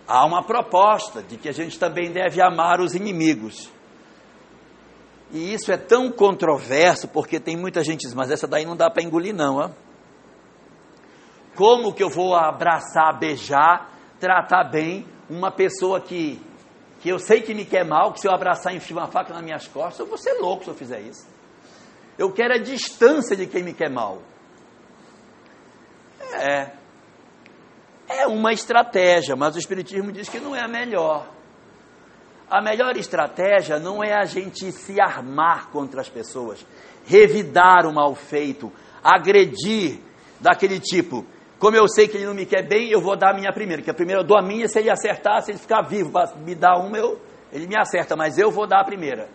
[0.06, 3.70] Há uma proposta de que a gente também deve amar os inimigos.
[5.32, 8.88] E isso é tão controverso, porque tem muita gente diz, mas essa daí não dá
[8.88, 9.70] para engolir não, ó.
[11.56, 13.90] Como que eu vou abraçar, beijar,
[14.20, 16.40] tratar bem uma pessoa que,
[17.06, 19.32] que eu sei que me quer mal, que se eu abraçar e enfiar uma faca
[19.32, 21.24] nas minhas costas, eu vou ser louco se eu fizer isso.
[22.18, 24.20] Eu quero a distância de quem me quer mal.
[26.32, 26.72] É.
[28.08, 31.28] É uma estratégia, mas o Espiritismo diz que não é a melhor.
[32.50, 36.66] A melhor estratégia não é a gente se armar contra as pessoas,
[37.06, 40.00] revidar o mal feito, agredir
[40.40, 41.24] daquele tipo.
[41.58, 43.82] Como eu sei que ele não me quer bem, eu vou dar a minha primeira,
[43.82, 46.34] que a primeira eu dou a minha, se ele acertar, se ele ficar vivo para
[46.36, 47.18] me dar uma, eu,
[47.52, 49.28] ele me acerta, mas eu vou dar a primeira.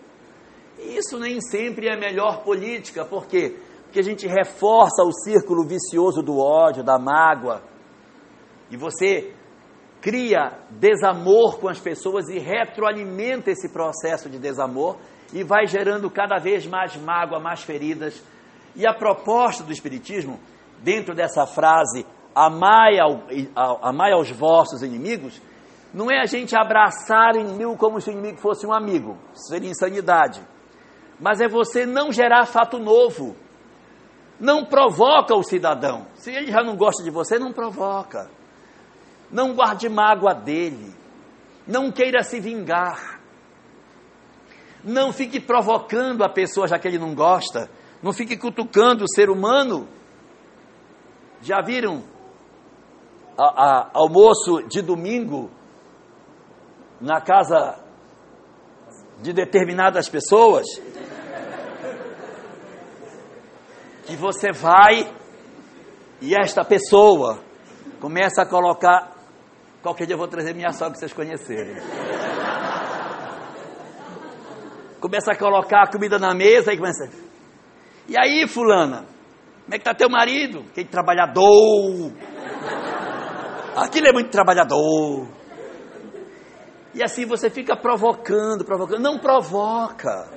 [0.78, 3.56] E isso nem sempre é a melhor política, por quê?
[3.92, 7.62] que a gente reforça o círculo vicioso do ódio, da mágoa,
[8.70, 9.34] e você
[10.00, 14.96] cria desamor com as pessoas e retroalimenta esse processo de desamor
[15.32, 18.20] e vai gerando cada vez mais mágoa, mais feridas.
[18.74, 20.40] E a proposta do Espiritismo,
[20.82, 23.22] dentro dessa frase, amai, ao,
[23.82, 25.40] amai aos vossos inimigos,
[25.92, 29.70] não é a gente abraçar o inimigo como se o inimigo fosse um amigo, seria
[29.70, 30.40] insanidade.
[31.20, 33.36] Mas é você não gerar fato novo
[34.42, 36.08] não provoca o cidadão.
[36.14, 38.28] Se ele já não gosta de você, não provoca.
[39.30, 40.92] Não guarde mágoa dele.
[41.64, 43.20] Não queira se vingar.
[44.82, 47.70] Não fique provocando a pessoa já que ele não gosta.
[48.02, 49.86] Não fique cutucando o ser humano.
[51.42, 52.02] Já viram
[53.36, 55.50] a, a, almoço de domingo
[57.00, 57.78] na casa
[59.20, 60.66] de determinadas pessoas?
[64.06, 65.12] Que você vai
[66.20, 67.40] e esta pessoa
[68.00, 69.12] começa a colocar.
[69.82, 71.76] Qualquer dia eu vou trazer minha sogra para vocês conhecerem
[75.02, 77.10] começa a colocar a comida na mesa e começa.
[78.08, 79.04] E aí, fulana,
[79.64, 80.64] como é que tá teu marido?
[80.74, 82.12] Que trabalhador.
[83.76, 85.28] Aquilo é muito trabalhador.
[86.94, 89.00] E assim você fica provocando, provocando.
[89.00, 90.28] Não provoca.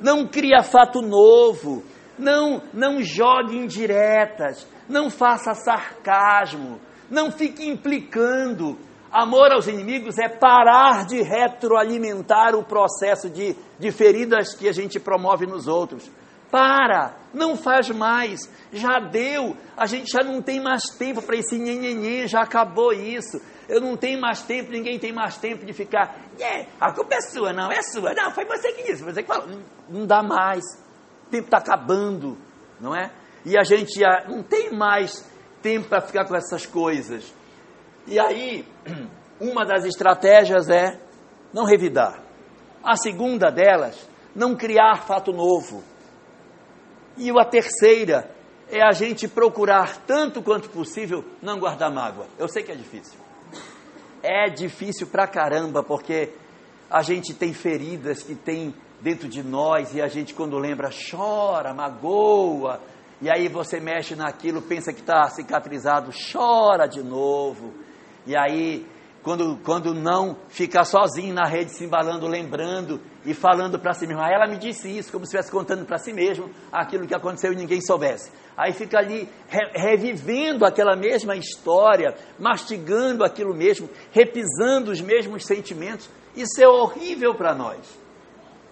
[0.00, 1.82] Não cria fato novo.
[2.18, 4.66] Não, não jogue indiretas.
[4.88, 6.80] Não faça sarcasmo.
[7.10, 8.78] Não fique implicando.
[9.10, 15.00] Amor aos inimigos é parar de retroalimentar o processo de, de feridas que a gente
[15.00, 16.10] promove nos outros.
[16.50, 18.40] Para, não faz mais,
[18.72, 23.40] já deu, a gente já não tem mais tempo para esse nhenhenhen, já acabou isso.
[23.68, 27.20] Eu não tenho mais tempo, ninguém tem mais tempo de ficar, yeah, a culpa é
[27.20, 29.46] sua, não, é sua, não, foi você que disse, você que falou.
[29.46, 30.64] Não, não dá mais,
[31.26, 32.38] o tempo está acabando,
[32.80, 33.10] não é?
[33.44, 35.22] E a gente já não tem mais
[35.62, 37.32] tempo para ficar com essas coisas.
[38.06, 38.66] E aí,
[39.38, 40.98] uma das estratégias é
[41.52, 42.22] não revidar.
[42.82, 45.82] A segunda delas, não criar fato novo.
[47.18, 48.30] E a terceira
[48.70, 52.26] é a gente procurar, tanto quanto possível, não guardar mágoa.
[52.38, 53.18] Eu sei que é difícil.
[54.22, 56.30] É difícil pra caramba, porque
[56.90, 61.74] a gente tem feridas que tem dentro de nós e a gente, quando lembra, chora,
[61.74, 62.80] magoa.
[63.20, 67.74] E aí você mexe naquilo, pensa que está cicatrizado, chora de novo
[68.28, 68.86] e aí,
[69.22, 74.22] quando, quando não, fica sozinho na rede, se embalando, lembrando e falando para si mesmo.
[74.22, 77.52] Aí ela me disse isso, como se estivesse contando para si mesmo aquilo que aconteceu
[77.52, 78.30] e ninguém soubesse.
[78.56, 86.08] Aí fica ali re, revivendo aquela mesma história, mastigando aquilo mesmo, repisando os mesmos sentimentos.
[86.34, 87.78] Isso é horrível para nós.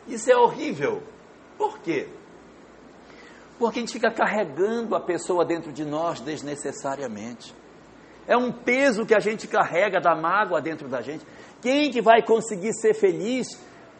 [0.07, 1.03] Isso é horrível.
[1.59, 2.09] Por quê?
[3.59, 7.55] Porque a gente fica carregando a pessoa dentro de nós desnecessariamente.
[8.27, 11.25] É um peso que a gente carrega da mágoa dentro da gente.
[11.63, 13.47] Quem que vai conseguir ser feliz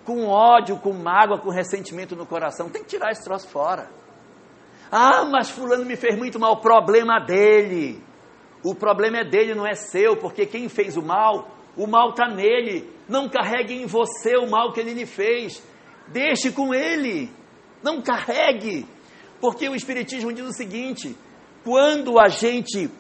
[0.05, 2.69] com ódio, com mágoa, com ressentimento no coração?
[2.69, 3.89] Tem que tirar esse troço fora.
[4.91, 6.55] Ah, mas fulano me fez muito mal.
[6.55, 8.03] O problema dele.
[8.65, 12.29] O problema é dele, não é seu, porque quem fez o mal, o mal está
[12.29, 12.91] nele.
[13.09, 15.63] Não carregue em você o mal que ele lhe fez.
[16.09, 17.31] Deixe com ele.
[17.83, 18.87] Não carregue.
[19.41, 21.17] Porque o Espiritismo diz o seguinte:
[21.63, 22.91] quando a gente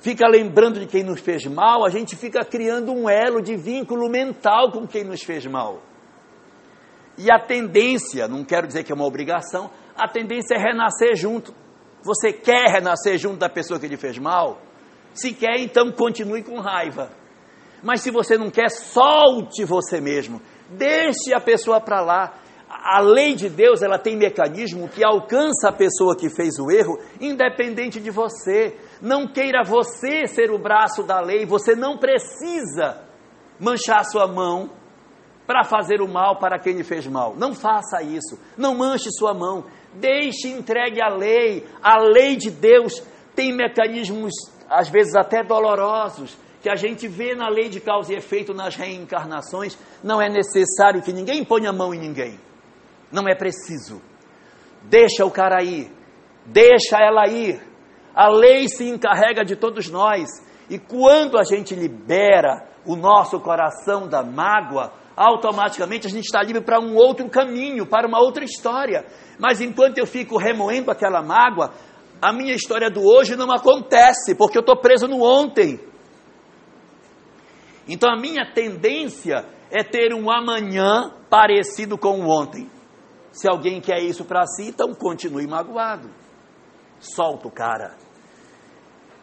[0.00, 4.08] fica lembrando de quem nos fez mal, a gente fica criando um elo de vínculo
[4.10, 5.80] mental com quem nos fez mal.
[7.16, 11.54] E a tendência, não quero dizer que é uma obrigação, a tendência é renascer junto.
[12.02, 14.60] Você quer renascer junto da pessoa que lhe fez mal?
[15.14, 17.10] Se quer, então continue com raiva.
[17.82, 20.40] Mas se você não quer, solte você mesmo.
[20.70, 22.34] Deixe a pessoa para lá.
[22.68, 26.98] A lei de Deus, ela tem mecanismo que alcança a pessoa que fez o erro,
[27.20, 28.76] independente de você.
[29.00, 33.02] Não queira você ser o braço da lei, você não precisa
[33.58, 34.70] manchar sua mão
[35.46, 37.34] para fazer o mal para quem lhe fez mal.
[37.36, 38.38] Não faça isso.
[38.56, 39.64] Não manche sua mão.
[39.94, 41.66] Deixe entregue a lei.
[41.82, 43.02] A lei de Deus
[43.34, 44.32] tem mecanismos,
[44.68, 48.74] às vezes até dolorosos, que a gente vê na lei de causa e efeito nas
[48.74, 49.78] reencarnações.
[50.02, 52.40] Não é necessário que ninguém ponha a mão em ninguém.
[53.12, 54.00] Não é preciso.
[54.84, 55.92] Deixa o cara ir.
[56.46, 57.73] Deixa ela ir
[58.14, 60.28] a lei se encarrega de todos nós.
[60.70, 66.62] E quando a gente libera o nosso coração da mágoa, automaticamente a gente está livre
[66.62, 69.04] para um outro caminho, para uma outra história.
[69.38, 71.72] Mas enquanto eu fico remoendo aquela mágoa,
[72.22, 75.80] a minha história do hoje não acontece, porque eu estou preso no ontem.
[77.88, 82.70] Então a minha tendência é ter um amanhã parecido com o ontem.
[83.32, 86.08] Se alguém quer isso para si, então continue magoado.
[87.00, 88.03] Solta o cara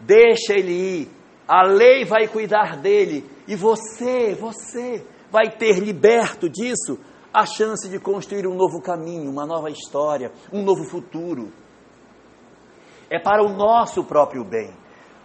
[0.06, 1.10] deixa ele ir,
[1.48, 7.00] a lei vai cuidar dele, e você, você vai ter liberto disso
[7.34, 11.52] a chance de construir um novo caminho, uma nova história, um novo futuro.
[13.10, 14.72] É para o nosso próprio bem.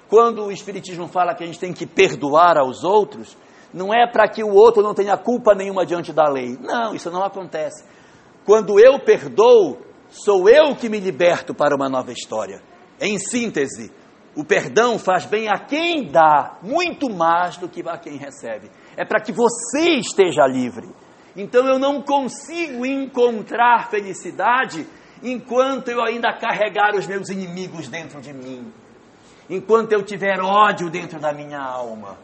[0.08, 3.36] Quando o Espiritismo fala que a gente tem que perdoar aos outros,
[3.74, 6.56] não é para que o outro não tenha culpa nenhuma diante da lei.
[6.60, 7.84] Não, isso não acontece.
[8.44, 12.62] Quando eu perdoo, sou eu que me liberto para uma nova história.
[13.00, 13.92] Em síntese,
[14.36, 18.70] O perdão faz bem a quem dá, muito mais do que a quem recebe.
[18.94, 20.90] É para que você esteja livre.
[21.34, 24.86] Então eu não consigo encontrar felicidade
[25.22, 28.70] enquanto eu ainda carregar os meus inimigos dentro de mim,
[29.48, 32.18] enquanto eu tiver ódio dentro da minha alma.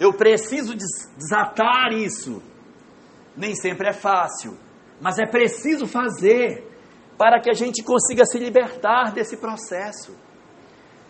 [0.00, 2.42] Eu preciso desatar isso.
[3.36, 4.56] Nem sempre é fácil,
[4.98, 6.70] mas é preciso fazer
[7.18, 10.23] para que a gente consiga se libertar desse processo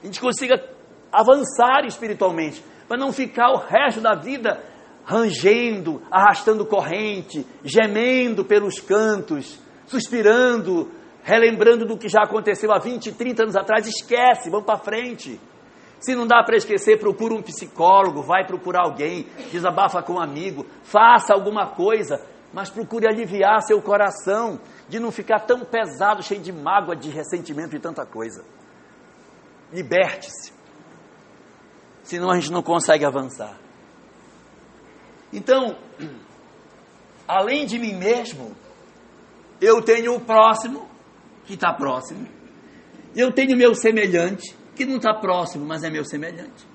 [0.04, 0.62] a gente consiga
[1.10, 4.62] avançar espiritualmente, para não ficar o resto da vida
[5.02, 10.90] rangendo, arrastando corrente, gemendo pelos cantos, suspirando,
[11.22, 15.40] relembrando do que já aconteceu há 20, 30 anos atrás, esquece, vamos para frente.
[16.00, 20.66] Se não dá para esquecer, procura um psicólogo, vai procurar alguém, desabafa com um amigo,
[20.82, 22.20] faça alguma coisa,
[22.52, 27.74] mas procure aliviar seu coração de não ficar tão pesado, cheio de mágoa, de ressentimento
[27.74, 28.44] e tanta coisa
[29.74, 30.52] liberte-se.
[32.04, 33.58] Senão a gente não consegue avançar.
[35.32, 35.76] Então,
[37.26, 38.54] além de mim mesmo,
[39.60, 40.88] eu tenho o próximo,
[41.44, 42.26] que está próximo.
[43.16, 46.66] Eu tenho meu semelhante, que não está próximo, mas é meu semelhante.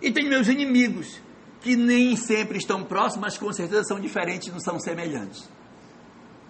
[0.00, 1.20] E tenho meus inimigos,
[1.60, 5.48] que nem sempre estão próximos, mas com certeza são diferentes, não são semelhantes.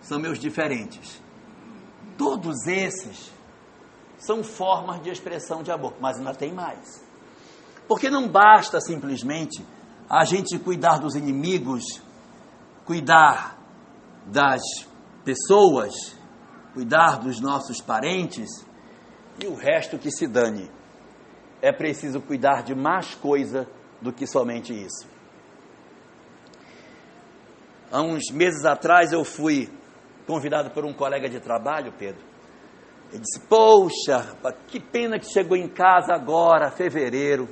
[0.00, 1.22] São meus diferentes.
[2.16, 3.31] Todos esses
[4.22, 7.04] são formas de expressão de amor, mas ainda tem mais.
[7.88, 9.64] Porque não basta simplesmente
[10.08, 11.82] a gente cuidar dos inimigos,
[12.84, 13.58] cuidar
[14.26, 14.62] das
[15.24, 16.16] pessoas,
[16.72, 18.48] cuidar dos nossos parentes
[19.42, 20.70] e o resto que se dane.
[21.60, 23.68] É preciso cuidar de mais coisa
[24.00, 25.08] do que somente isso.
[27.90, 29.68] Há uns meses atrás eu fui
[30.28, 32.31] convidado por um colega de trabalho, Pedro,
[33.12, 34.34] ele disse: Poxa,
[34.68, 37.46] que pena que chegou em casa agora, fevereiro.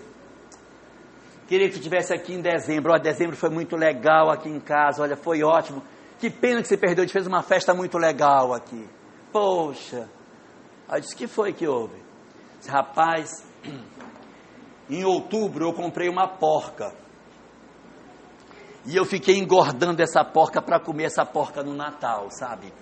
[1.47, 2.93] Queria que estivesse aqui em dezembro.
[2.93, 5.03] Olha, dezembro foi muito legal aqui em casa.
[5.03, 5.83] Olha, foi ótimo.
[6.19, 7.03] Que pena que você perdeu.
[7.03, 8.89] A gente fez uma festa muito legal aqui.
[9.31, 10.09] Poxa.
[10.89, 12.03] Aí disse: que foi que houve?
[12.59, 13.45] Disse, Rapaz,
[14.89, 16.95] em outubro eu comprei uma porca.
[18.87, 22.73] E eu fiquei engordando essa porca para comer essa porca no Natal, sabe?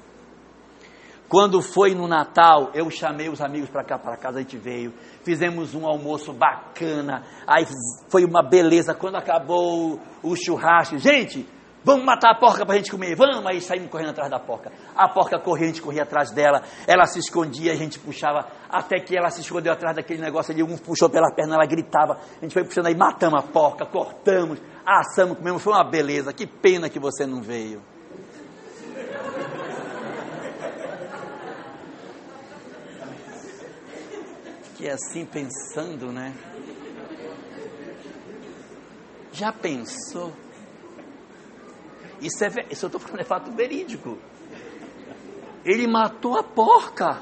[1.28, 4.94] Quando foi no Natal, eu chamei os amigos para cá, para casa, a gente veio,
[5.22, 7.66] fizemos um almoço bacana, aí
[8.08, 8.94] foi uma beleza.
[8.94, 11.46] Quando acabou o, churrasco, gente,
[11.84, 14.72] vamos matar a porca para a gente comer, vamos, aí saímos correndo atrás da porca.
[14.96, 18.98] A porca corria, a gente corria atrás dela, ela se escondia, a gente puxava, até
[18.98, 22.42] que ela se escondeu atrás daquele negócio ali, um puxou pela perna, ela gritava, a
[22.42, 26.88] gente foi puxando aí, matamos a porca, cortamos, assamos, comemos, foi uma beleza, que pena
[26.88, 27.82] que você não veio.
[34.78, 36.32] Fiquei assim pensando, né?
[39.32, 40.32] Já pensou?
[42.20, 44.16] Isso, é, isso eu estou falando é fato verídico.
[45.64, 47.20] Ele matou a porca,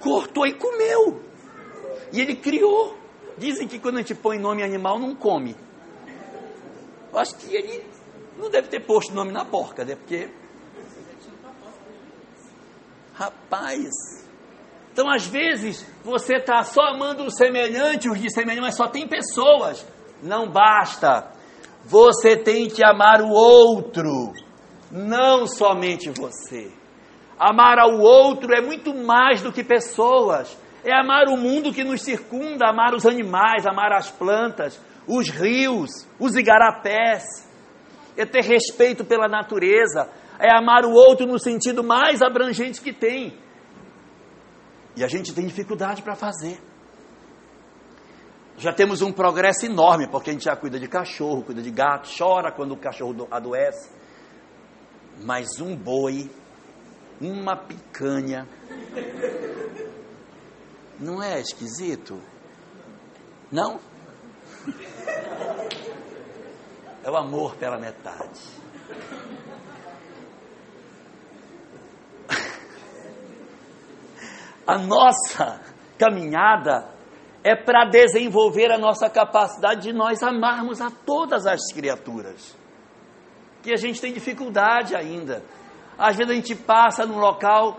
[0.00, 1.22] cortou e comeu.
[2.12, 2.98] E ele criou.
[3.38, 5.56] Dizem que quando a gente põe nome animal, não come.
[7.12, 7.84] Eu acho que ele
[8.36, 9.94] não deve ter posto nome na porca, né?
[9.94, 10.28] Porque.
[13.14, 14.23] Rapaz,
[14.94, 19.08] então, às vezes, você está só amando o semelhante, os de semelhante, mas só tem
[19.08, 19.84] pessoas.
[20.22, 21.32] Não basta.
[21.84, 24.32] Você tem que amar o outro,
[24.92, 26.70] não somente você.
[27.36, 30.56] Amar ao outro é muito mais do que pessoas.
[30.84, 35.90] É amar o mundo que nos circunda, amar os animais, amar as plantas, os rios,
[36.20, 37.24] os igarapés.
[38.16, 40.08] É ter respeito pela natureza.
[40.38, 43.42] É amar o outro no sentido mais abrangente que tem
[44.96, 46.60] e a gente tem dificuldade para fazer.
[48.56, 52.08] Já temos um progresso enorme, porque a gente já cuida de cachorro, cuida de gato,
[52.16, 53.90] chora quando o cachorro adoece.
[55.20, 56.30] Mas um boi,
[57.20, 58.48] uma picanha,
[61.00, 62.20] não é esquisito?
[63.50, 63.80] Não?
[67.02, 68.40] É o amor pela metade.
[74.66, 75.60] A nossa
[75.98, 76.88] caminhada
[77.42, 82.56] é para desenvolver a nossa capacidade de nós amarmos a todas as criaturas.
[83.62, 85.42] Que a gente tem dificuldade ainda.
[85.98, 87.78] Às vezes a gente passa num local,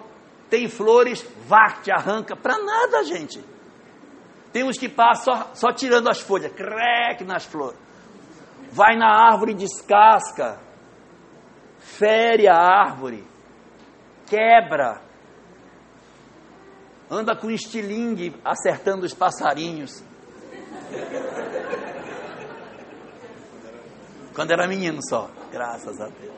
[0.50, 3.44] tem flores, varte, arranca, para nada, gente.
[4.54, 7.78] Tem uns que passam só, só tirando as folhas, creque nas flores.
[8.72, 10.60] Vai na árvore e descasca,
[11.80, 13.26] fere a árvore,
[14.28, 15.02] quebra,
[17.10, 20.03] anda com estilingue acertando os passarinhos.
[24.34, 26.36] Quando era menino só, graças a Deus.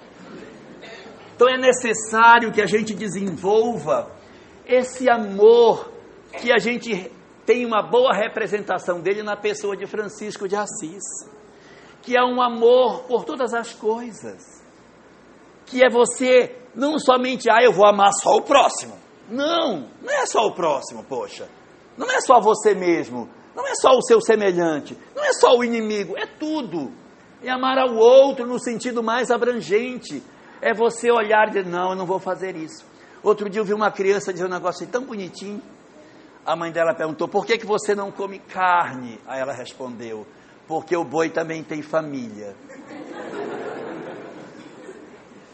[1.36, 4.12] Então é necessário que a gente desenvolva
[4.66, 5.92] esse amor
[6.40, 7.12] que a gente
[7.46, 11.04] tem uma boa representação dele na pessoa de Francisco de Assis,
[12.02, 14.62] que é um amor por todas as coisas,
[15.66, 19.07] que é você não somente, ah, eu vou amar só o próximo.
[19.30, 21.48] Não, não é só o próximo, poxa.
[21.98, 25.64] Não é só você mesmo, não é só o seu semelhante, não é só o
[25.64, 26.92] inimigo, é tudo.
[27.44, 30.24] É amar ao outro no sentido mais abrangente.
[30.62, 32.86] É você olhar e dizer, não, eu não vou fazer isso.
[33.22, 35.62] Outro dia eu vi uma criança dizer um negócio tão bonitinho.
[36.46, 39.20] A mãe dela perguntou, por que, que você não come carne?
[39.28, 40.26] Aí ela respondeu,
[40.68, 42.56] porque o boi também tem família.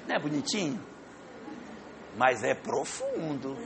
[0.06, 0.80] Não é bonitinho?
[2.18, 3.58] Mas é profundo.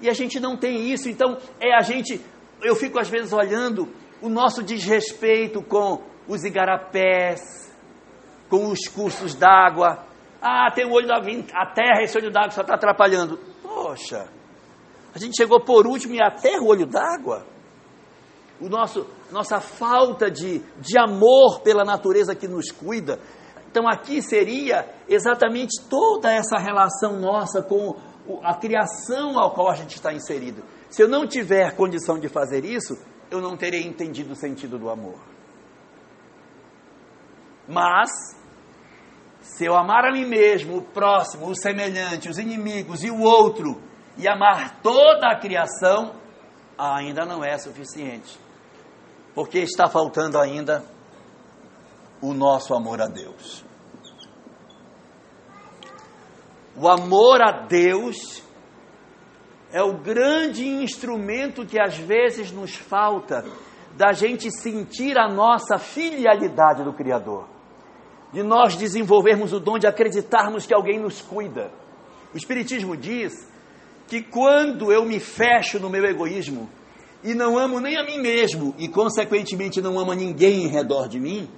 [0.00, 2.20] E a gente não tem isso, então é a gente.
[2.60, 3.88] Eu fico às vezes olhando
[4.20, 7.72] o nosso desrespeito com os igarapés,
[8.48, 10.04] com os cursos d'água.
[10.40, 13.38] Ah, tem o olho da a terra, esse olho d'água só está atrapalhando.
[13.62, 14.28] Poxa,
[15.14, 17.46] a gente chegou por último e a terra, o olho d'água.
[18.60, 23.18] O nosso, nossa falta de, de amor pela natureza que nos cuida.
[23.72, 27.96] Então aqui seria exatamente toda essa relação nossa com
[28.44, 30.62] a criação ao qual a gente está inserido.
[30.90, 32.98] Se eu não tiver condição de fazer isso,
[33.30, 35.18] eu não terei entendido o sentido do amor.
[37.66, 38.10] Mas,
[39.40, 43.80] se eu amar a mim mesmo, o próximo, o semelhante, os inimigos e o outro,
[44.18, 46.12] e amar toda a criação,
[46.76, 48.38] ainda não é suficiente.
[49.34, 50.84] Porque está faltando ainda
[52.22, 53.64] o nosso amor a Deus.
[56.76, 58.42] O amor a Deus
[59.72, 63.44] é o grande instrumento que às vezes nos falta
[63.96, 67.46] da gente sentir a nossa filialidade do Criador,
[68.32, 71.70] de nós desenvolvermos o dom de acreditarmos que alguém nos cuida.
[72.32, 73.50] O Espiritismo diz
[74.06, 76.70] que quando eu me fecho no meu egoísmo
[77.22, 81.20] e não amo nem a mim mesmo e, consequentemente, não amo ninguém em redor de
[81.20, 81.48] mim,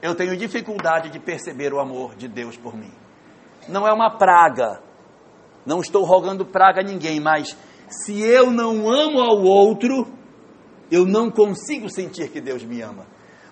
[0.00, 2.92] eu tenho dificuldade de perceber o amor de Deus por mim
[3.68, 4.80] não é uma praga.
[5.64, 7.56] Não estou rogando praga a ninguém, mas
[7.88, 10.08] se eu não amo ao outro,
[10.90, 13.06] eu não consigo sentir que Deus me ama.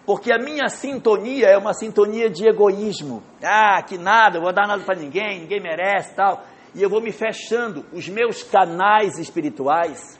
[0.06, 3.22] Porque a minha sintonia é uma sintonia de egoísmo.
[3.42, 6.44] Ah, que nada, eu vou dar nada para ninguém, ninguém merece tal.
[6.74, 7.84] E eu vou me fechando.
[7.92, 10.18] Os meus canais espirituais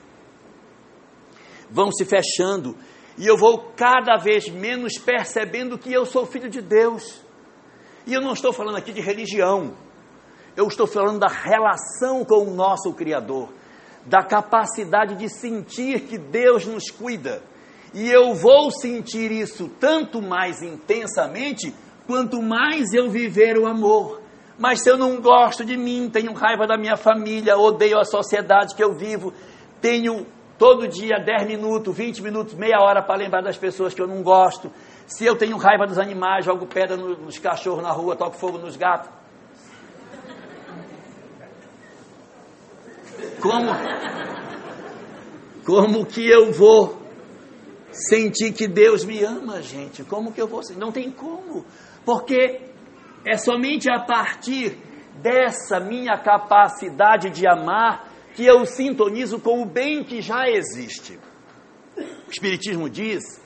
[1.71, 2.77] vão se fechando.
[3.19, 7.21] E eu vou cada vez menos percebendo que eu sou filho de Deus.
[8.07, 9.75] E eu não estou falando aqui de religião.
[10.57, 13.51] Eu estou falando da relação com o nosso Criador,
[14.05, 17.43] da capacidade de sentir que Deus nos cuida.
[17.93, 21.75] E eu vou sentir isso tanto mais intensamente
[22.07, 24.21] quanto mais eu viver o amor.
[24.59, 28.75] Mas se eu não gosto de mim, tenho raiva da minha família, odeio a sociedade
[28.75, 29.33] que eu vivo,
[29.81, 30.27] tenho
[30.59, 34.23] todo dia 10 minutos, 20 minutos, meia hora para lembrar das pessoas que eu não
[34.23, 34.71] gosto.
[35.07, 38.77] Se eu tenho raiva dos animais, jogo pedra nos cachorros na rua, toco fogo nos
[38.77, 39.11] gatos.
[43.41, 43.71] Como,
[45.65, 47.01] como que eu vou
[47.93, 50.03] sentir que Deus me ama, gente?
[50.05, 50.81] Como que eu vou sentir?
[50.81, 51.65] Não tem como,
[52.05, 52.61] porque
[53.25, 54.79] é somente a partir
[55.23, 58.06] dessa minha capacidade de amar
[58.37, 61.19] que eu sintonizo com o bem que já existe.
[61.97, 63.41] O Espiritismo diz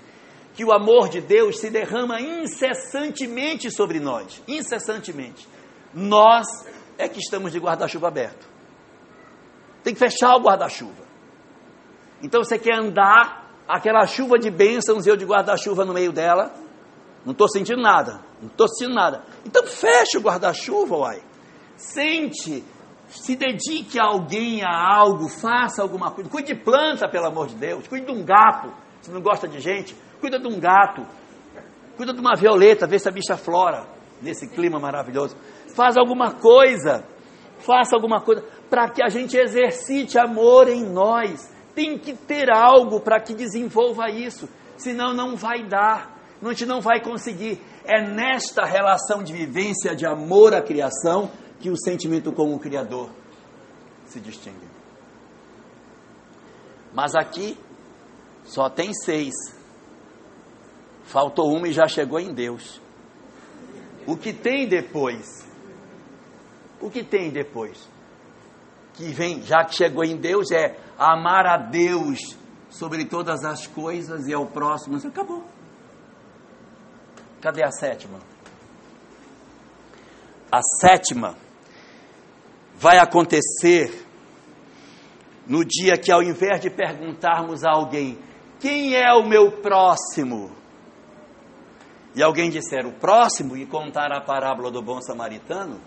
[0.52, 5.48] que o amor de Deus se derrama incessantemente sobre nós incessantemente.
[5.94, 6.46] Nós
[6.98, 8.48] é que estamos de guarda-chuva aberto.
[9.84, 11.04] Tem que fechar o guarda-chuva.
[12.20, 16.52] Então você quer andar, aquela chuva de bênçãos, eu de guarda-chuva no meio dela.
[17.24, 18.20] Não estou sentindo nada.
[18.40, 19.24] Não estou sentindo nada.
[19.46, 21.22] Então fecha o guarda-chuva, uai.
[21.76, 22.64] Sente,
[23.10, 26.30] se dedique a alguém, a algo, faça alguma coisa.
[26.30, 27.86] Cuide de planta, pelo amor de Deus.
[27.88, 29.96] Cuide de um gato, se não gosta de gente.
[30.20, 31.06] Cuida de um gato.
[31.96, 33.86] Cuida de uma violeta, vê se a bicha flora
[34.22, 35.36] nesse clima maravilhoso.
[35.74, 37.04] Faz alguma coisa.
[37.58, 41.50] Faça alguma coisa para que a gente exercite amor em nós.
[41.74, 46.80] Tem que ter algo para que desenvolva isso, senão não vai dar, a gente não
[46.80, 47.60] vai conseguir.
[47.84, 51.30] É nesta relação de vivência de amor à criação
[51.60, 53.10] que o sentimento com o Criador
[54.06, 54.68] se distingue.
[56.92, 57.56] Mas aqui
[58.44, 59.34] só tem seis.
[61.04, 62.80] Faltou uma e já chegou em Deus.
[64.06, 65.46] O que tem depois?
[66.80, 67.88] O que tem depois?
[69.00, 72.18] que vem, já que chegou em Deus, é amar a Deus
[72.68, 74.96] sobre todas as coisas e ao próximo.
[74.96, 75.42] Acabou.
[77.40, 78.18] Cadê a sétima?
[80.52, 81.34] A sétima
[82.80, 84.06] vai acontecer
[85.46, 88.18] no dia que, ao invés de perguntarmos a alguém,
[88.58, 90.50] quem é o meu próximo?
[92.16, 95.78] E alguém disser o próximo e contar a parábola do bom samaritano,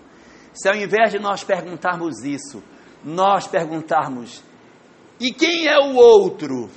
[0.54, 2.64] se ao invés de nós perguntarmos isso,
[3.04, 4.44] nós perguntarmos,
[5.20, 6.70] e quem é o outro?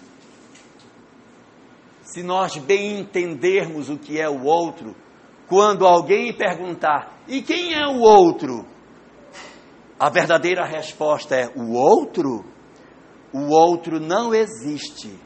[2.02, 4.96] Se nós bem entendermos o que é o outro,
[5.46, 8.75] quando alguém perguntar, e quem é o outro?
[9.98, 12.44] A verdadeira resposta é: o outro?
[13.32, 15.18] O outro não existe.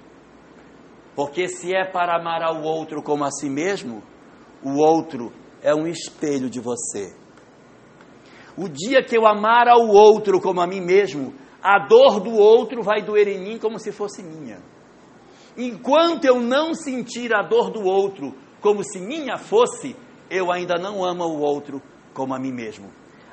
[1.14, 4.02] Porque se é para amar ao outro como a si mesmo,
[4.62, 7.14] o outro é um espelho de você.
[8.56, 12.82] O dia que eu amar ao outro como a mim mesmo, a dor do outro
[12.82, 14.62] vai doer em mim como se fosse minha.
[15.56, 19.96] Enquanto eu não sentir a dor do outro como se minha fosse,
[20.30, 21.82] eu ainda não amo o outro
[22.14, 22.90] como a mim mesmo.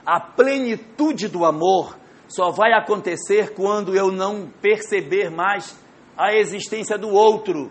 [0.07, 1.97] A plenitude do amor
[2.29, 5.77] só vai acontecer quando eu não perceber mais
[6.17, 7.69] a existência do outro,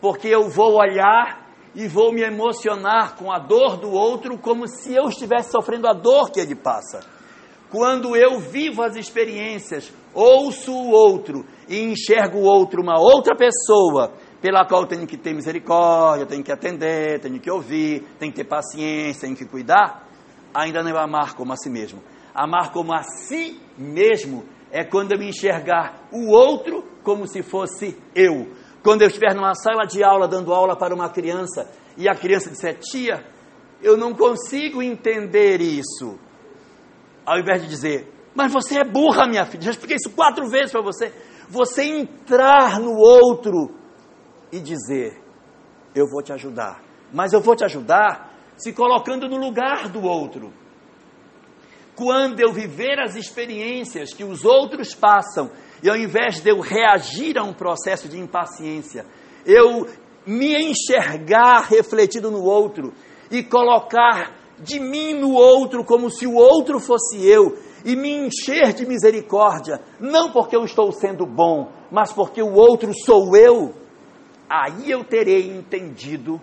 [0.00, 4.96] porque eu vou olhar e vou me emocionar com a dor do outro como se
[4.96, 7.06] eu estivesse sofrendo a dor que ele passa.
[7.70, 14.12] Quando eu vivo as experiências, ouço o outro e enxergo o outro, uma outra pessoa,
[14.42, 18.48] pela qual tenho que ter misericórdia, tenho que atender, tenho que ouvir, tenho que ter
[18.48, 20.04] paciência, tenho que cuidar,
[20.54, 22.02] ainda não é amar como a si mesmo.
[22.34, 27.96] Amar como a si mesmo é quando eu me enxergar o outro como se fosse
[28.14, 28.48] eu.
[28.82, 32.50] Quando eu estiver numa sala de aula dando aula para uma criança e a criança
[32.50, 33.24] disser, tia,
[33.82, 36.18] eu não consigo entender isso.
[37.24, 40.72] Ao invés de dizer, mas você é burra, minha filha, já expliquei isso quatro vezes
[40.72, 41.12] para você.
[41.48, 43.74] Você entrar no outro
[44.50, 45.22] e dizer:
[45.94, 46.82] Eu vou te ajudar.
[47.12, 50.52] Mas eu vou te ajudar se colocando no lugar do outro.
[51.94, 55.50] Quando eu viver as experiências que os outros passam,
[55.82, 59.06] e ao invés de eu reagir a um processo de impaciência,
[59.46, 59.86] eu
[60.26, 62.92] me enxergar refletido no outro
[63.30, 68.72] e colocar de mim no outro como se o outro fosse eu e me encher
[68.72, 73.74] de misericórdia, não porque eu estou sendo bom, mas porque o outro sou eu,
[74.48, 76.40] aí eu terei entendido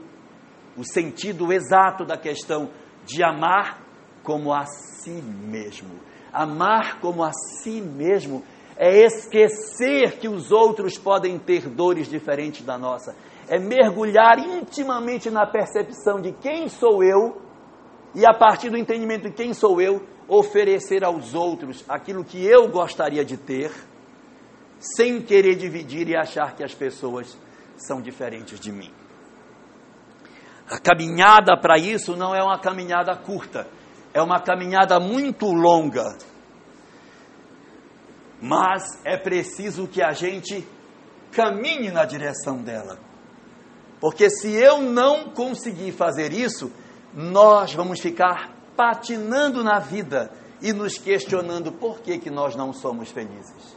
[0.78, 2.70] o sentido exato da questão
[3.06, 3.82] de amar
[4.24, 6.00] como a si mesmo.
[6.32, 8.44] Amar como a si mesmo
[8.78, 13.16] é esquecer que os outros podem ter dores diferentes da nossa,
[13.48, 17.42] é mergulhar intimamente na percepção de quem sou eu
[18.16, 22.70] e a partir do entendimento de quem sou eu, oferecer aos outros aquilo que eu
[22.70, 23.72] gostaria de ter,
[24.80, 27.38] sem querer dividir e achar que as pessoas
[27.78, 28.92] são diferentes de mim.
[30.72, 33.68] A caminhada para isso não é uma caminhada curta,
[34.14, 36.18] é uma caminhada muito longa.
[38.42, 40.66] Mas é preciso que a gente
[41.34, 42.98] caminhe na direção dela.
[44.00, 46.72] Porque se eu não conseguir fazer isso,
[47.14, 53.12] nós vamos ficar patinando na vida e nos questionando por que, que nós não somos
[53.12, 53.76] felizes.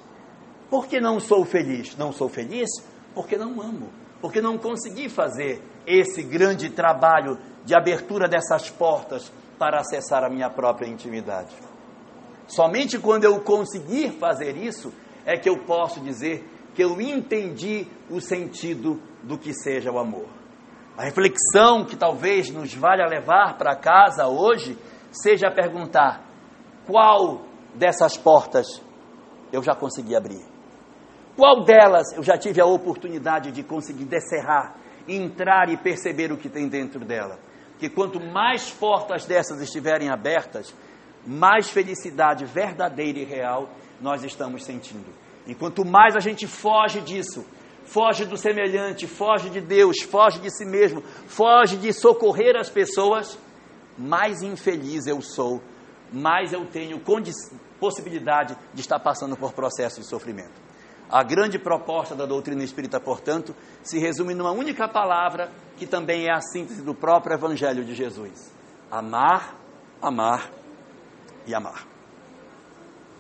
[0.70, 1.97] Por que não sou feliz?
[1.97, 2.70] Não sou feliz
[3.12, 3.90] porque não amo,
[4.25, 10.49] porque não consegui fazer esse grande trabalho de abertura dessas portas para acessar a minha
[10.49, 11.55] própria intimidade.
[12.47, 14.95] Somente quando eu conseguir fazer isso
[15.27, 16.43] é que eu posso dizer
[16.75, 20.29] que eu entendi o sentido do que seja o amor.
[20.97, 24.79] A reflexão que talvez nos valha levar para casa hoje
[25.12, 26.25] seja perguntar:
[26.87, 27.43] qual
[27.75, 28.81] dessas portas
[29.53, 30.53] eu já consegui abrir?
[31.37, 34.76] Qual delas eu já tive a oportunidade de conseguir descerrar,
[35.09, 37.41] entrar e perceber o que tem dentro dela?
[37.78, 40.72] Que quanto mais portas dessas estiverem abertas,
[41.26, 43.68] mais felicidade verdadeira e real
[44.01, 45.12] nós estamos sentindo.
[45.45, 47.45] E quanto mais a gente foge disso,
[47.85, 53.37] foge do semelhante, foge de Deus, foge de si mesmo, foge de socorrer as pessoas,
[53.99, 55.61] mais infeliz eu sou,
[56.12, 57.03] mais eu tenho
[57.80, 60.63] possibilidade de estar passando por processo de sofrimento.
[61.14, 63.54] A grande proposta da doutrina espírita, portanto,
[63.84, 68.52] se resume numa única palavra que também é a síntese do próprio Evangelho de Jesus:
[68.90, 69.54] amar,
[70.02, 70.50] amar
[71.46, 71.93] e amar.